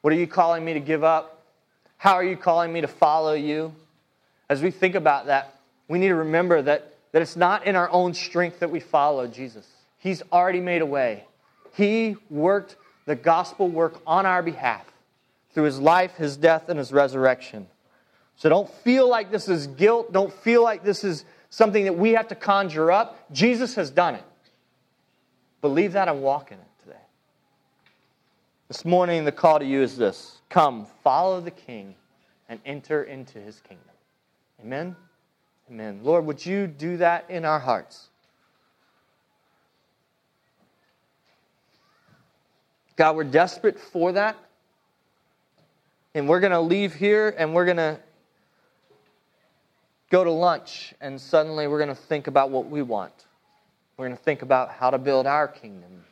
What 0.00 0.12
are 0.12 0.16
you 0.16 0.26
calling 0.26 0.64
me 0.64 0.72
to 0.74 0.80
give 0.80 1.04
up? 1.04 1.44
How 1.96 2.14
are 2.14 2.24
you 2.24 2.36
calling 2.36 2.72
me 2.72 2.80
to 2.80 2.88
follow 2.88 3.34
you? 3.34 3.72
As 4.48 4.60
we 4.60 4.72
think 4.72 4.96
about 4.96 5.26
that, 5.26 5.60
we 5.88 5.98
need 5.98 6.08
to 6.08 6.16
remember 6.16 6.60
that, 6.62 6.94
that 7.12 7.22
it's 7.22 7.36
not 7.36 7.66
in 7.66 7.76
our 7.76 7.88
own 7.90 8.12
strength 8.12 8.58
that 8.58 8.70
we 8.70 8.80
follow 8.80 9.28
Jesus. 9.28 9.68
He's 9.98 10.22
already 10.32 10.60
made 10.60 10.82
a 10.82 10.86
way. 10.86 11.24
He 11.74 12.16
worked 12.28 12.76
the 13.06 13.14
gospel 13.14 13.68
work 13.68 14.00
on 14.06 14.26
our 14.26 14.42
behalf 14.42 14.84
through 15.54 15.64
his 15.64 15.78
life, 15.78 16.16
his 16.16 16.36
death, 16.36 16.68
and 16.68 16.78
his 16.78 16.92
resurrection. 16.92 17.68
So 18.36 18.48
don't 18.48 18.68
feel 18.68 19.08
like 19.08 19.30
this 19.30 19.48
is 19.48 19.68
guilt. 19.68 20.12
Don't 20.12 20.32
feel 20.32 20.62
like 20.62 20.82
this 20.82 21.04
is 21.04 21.24
something 21.52 21.84
that 21.84 21.96
we 21.96 22.12
have 22.12 22.28
to 22.28 22.34
conjure 22.34 22.90
up. 22.90 23.30
Jesus 23.30 23.74
has 23.74 23.90
done 23.90 24.14
it. 24.14 24.24
Believe 25.60 25.92
that 25.92 26.08
and 26.08 26.22
walk 26.22 26.50
in 26.50 26.56
it 26.56 26.82
today. 26.82 26.96
This 28.68 28.86
morning, 28.86 29.26
the 29.26 29.32
call 29.32 29.58
to 29.58 29.64
you 29.64 29.82
is 29.82 29.96
this 29.96 30.40
come, 30.48 30.86
follow 31.04 31.40
the 31.40 31.50
King, 31.50 31.94
and 32.48 32.58
enter 32.64 33.04
into 33.04 33.38
his 33.38 33.60
kingdom. 33.60 33.84
Amen? 34.62 34.96
Amen. 35.70 36.00
Lord, 36.02 36.24
would 36.24 36.44
you 36.44 36.66
do 36.66 36.96
that 36.96 37.26
in 37.28 37.44
our 37.44 37.60
hearts? 37.60 38.08
God, 42.96 43.14
we're 43.14 43.24
desperate 43.24 43.78
for 43.78 44.12
that. 44.12 44.36
And 46.14 46.28
we're 46.28 46.40
going 46.40 46.52
to 46.52 46.60
leave 46.60 46.94
here 46.94 47.34
and 47.36 47.54
we're 47.54 47.64
going 47.64 47.76
to 47.78 47.98
go 50.12 50.22
to 50.22 50.30
lunch, 50.30 50.92
and 51.00 51.18
suddenly 51.18 51.66
we're 51.66 51.78
going 51.78 51.88
to 51.88 51.94
think 51.94 52.26
about 52.26 52.50
what 52.50 52.68
we 52.68 52.82
want. 52.82 53.14
We're 53.96 54.06
going 54.06 54.16
to 54.16 54.22
think 54.22 54.42
about 54.42 54.70
how 54.70 54.90
to 54.90 54.98
build 54.98 55.26
our 55.26 55.48
kingdom. 55.48 56.04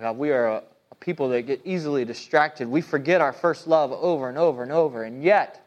God, 0.00 0.18
we 0.18 0.32
are 0.32 0.48
a, 0.48 0.62
a 0.90 0.94
people 0.96 1.28
that 1.28 1.42
get 1.42 1.60
easily 1.64 2.04
distracted. 2.04 2.66
We 2.66 2.80
forget 2.80 3.20
our 3.20 3.32
first 3.32 3.68
love 3.68 3.92
over 3.92 4.28
and 4.28 4.36
over 4.36 4.64
and 4.64 4.72
over, 4.72 5.04
and 5.04 5.22
yet 5.22 5.64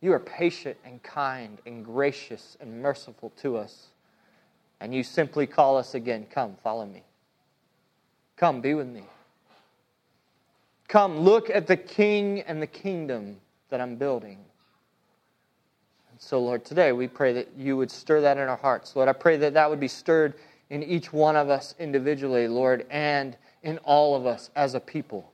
you 0.00 0.12
are 0.12 0.20
patient 0.20 0.76
and 0.84 1.02
kind 1.02 1.58
and 1.66 1.84
gracious 1.84 2.56
and 2.60 2.80
merciful 2.80 3.32
to 3.42 3.56
us. 3.56 3.88
And 4.78 4.94
you 4.94 5.02
simply 5.02 5.48
call 5.48 5.76
us 5.76 5.96
again 5.96 6.26
Come, 6.30 6.54
follow 6.62 6.86
me. 6.86 7.02
Come, 8.36 8.60
be 8.60 8.74
with 8.74 8.86
me. 8.86 9.02
Come, 10.86 11.18
look 11.18 11.50
at 11.50 11.66
the 11.66 11.76
king 11.76 12.42
and 12.42 12.62
the 12.62 12.66
kingdom 12.68 13.38
that 13.70 13.80
I'm 13.80 13.96
building. 13.96 14.38
So, 16.18 16.40
Lord, 16.40 16.64
today 16.64 16.92
we 16.92 17.08
pray 17.08 17.34
that 17.34 17.48
you 17.58 17.76
would 17.76 17.90
stir 17.90 18.22
that 18.22 18.38
in 18.38 18.48
our 18.48 18.56
hearts. 18.56 18.96
Lord, 18.96 19.08
I 19.08 19.12
pray 19.12 19.36
that 19.36 19.54
that 19.54 19.68
would 19.68 19.80
be 19.80 19.88
stirred 19.88 20.34
in 20.70 20.82
each 20.82 21.12
one 21.12 21.36
of 21.36 21.50
us 21.50 21.74
individually, 21.78 22.48
Lord, 22.48 22.86
and 22.90 23.36
in 23.62 23.78
all 23.78 24.14
of 24.14 24.24
us 24.24 24.50
as 24.56 24.74
a 24.74 24.80
people. 24.80 25.30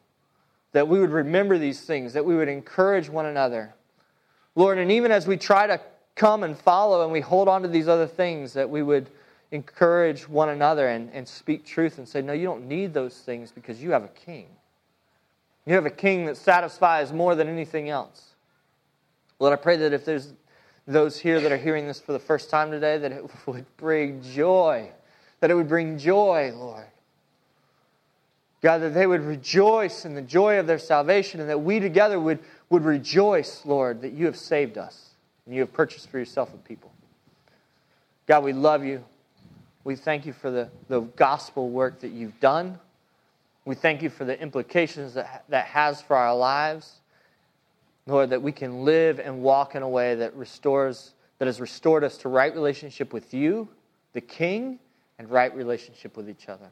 That 0.72 0.88
we 0.88 0.98
would 0.98 1.10
remember 1.10 1.56
these 1.56 1.82
things, 1.82 2.12
that 2.14 2.24
we 2.24 2.34
would 2.34 2.48
encourage 2.48 3.08
one 3.08 3.26
another. 3.26 3.74
Lord, 4.56 4.78
and 4.78 4.90
even 4.90 5.12
as 5.12 5.26
we 5.26 5.36
try 5.36 5.66
to 5.68 5.80
come 6.16 6.42
and 6.42 6.58
follow 6.58 7.02
and 7.04 7.12
we 7.12 7.20
hold 7.20 7.48
on 7.48 7.62
to 7.62 7.68
these 7.68 7.88
other 7.88 8.06
things, 8.06 8.52
that 8.54 8.68
we 8.68 8.82
would 8.82 9.08
encourage 9.52 10.28
one 10.28 10.48
another 10.48 10.88
and, 10.88 11.10
and 11.12 11.28
speak 11.28 11.64
truth 11.64 11.98
and 11.98 12.08
say, 12.08 12.22
No, 12.22 12.32
you 12.32 12.46
don't 12.46 12.66
need 12.66 12.92
those 12.92 13.18
things 13.18 13.52
because 13.52 13.82
you 13.82 13.92
have 13.92 14.02
a 14.02 14.08
king. 14.08 14.46
You 15.64 15.74
have 15.74 15.86
a 15.86 15.90
king 15.90 16.26
that 16.26 16.36
satisfies 16.36 17.12
more 17.12 17.34
than 17.36 17.48
anything 17.48 17.88
else. 17.88 18.30
Lord, 19.38 19.52
I 19.52 19.56
pray 19.56 19.76
that 19.76 19.92
if 19.92 20.04
there's 20.04 20.32
those 20.86 21.18
here 21.18 21.40
that 21.40 21.52
are 21.52 21.56
hearing 21.56 21.86
this 21.86 22.00
for 22.00 22.12
the 22.12 22.18
first 22.18 22.50
time 22.50 22.70
today, 22.70 22.98
that 22.98 23.12
it 23.12 23.24
would 23.46 23.66
bring 23.76 24.22
joy. 24.22 24.90
That 25.40 25.50
it 25.50 25.54
would 25.54 25.68
bring 25.68 25.98
joy, 25.98 26.52
Lord. 26.54 26.86
God, 28.62 28.78
that 28.78 28.94
they 28.94 29.08
would 29.08 29.22
rejoice 29.22 30.04
in 30.04 30.14
the 30.14 30.22
joy 30.22 30.58
of 30.60 30.68
their 30.68 30.78
salvation 30.78 31.40
and 31.40 31.50
that 31.50 31.60
we 31.60 31.80
together 31.80 32.20
would, 32.20 32.38
would 32.70 32.84
rejoice, 32.84 33.62
Lord, 33.64 34.02
that 34.02 34.12
you 34.12 34.26
have 34.26 34.36
saved 34.36 34.78
us 34.78 35.10
and 35.46 35.54
you 35.54 35.62
have 35.62 35.72
purchased 35.72 36.08
for 36.08 36.18
yourself 36.18 36.54
a 36.54 36.58
people. 36.58 36.92
God, 38.28 38.44
we 38.44 38.52
love 38.52 38.84
you. 38.84 39.04
We 39.82 39.96
thank 39.96 40.26
you 40.26 40.32
for 40.32 40.50
the, 40.50 40.70
the 40.88 41.00
gospel 41.00 41.70
work 41.70 42.00
that 42.00 42.12
you've 42.12 42.38
done. 42.38 42.78
We 43.64 43.74
thank 43.74 44.00
you 44.00 44.10
for 44.10 44.24
the 44.24 44.40
implications 44.40 45.14
that 45.14 45.44
that 45.48 45.66
has 45.66 46.00
for 46.00 46.16
our 46.16 46.34
lives. 46.34 47.00
Lord, 48.06 48.30
that 48.30 48.42
we 48.42 48.52
can 48.52 48.84
live 48.84 49.20
and 49.20 49.42
walk 49.42 49.74
in 49.74 49.82
a 49.82 49.88
way 49.88 50.14
that 50.16 50.34
restores, 50.34 51.14
that 51.38 51.46
has 51.46 51.60
restored 51.60 52.04
us 52.04 52.18
to 52.18 52.28
right 52.28 52.52
relationship 52.52 53.12
with 53.12 53.32
you, 53.32 53.68
the 54.12 54.20
King, 54.20 54.78
and 55.18 55.30
right 55.30 55.54
relationship 55.54 56.16
with 56.16 56.28
each 56.28 56.48
other. 56.48 56.68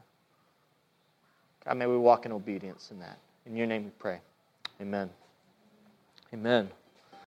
God, 1.65 1.77
may 1.77 1.87
we 1.87 1.97
walk 1.97 2.27
in 2.27 2.33
obedience 2.33 2.91
in 2.91 2.99
that. 3.01 3.19
In 3.47 3.57
your 3.57 3.67
name 3.67 3.85
we 3.85 3.91
pray. 3.99 4.21
Amen. 4.81 5.11
Amen. 6.33 6.71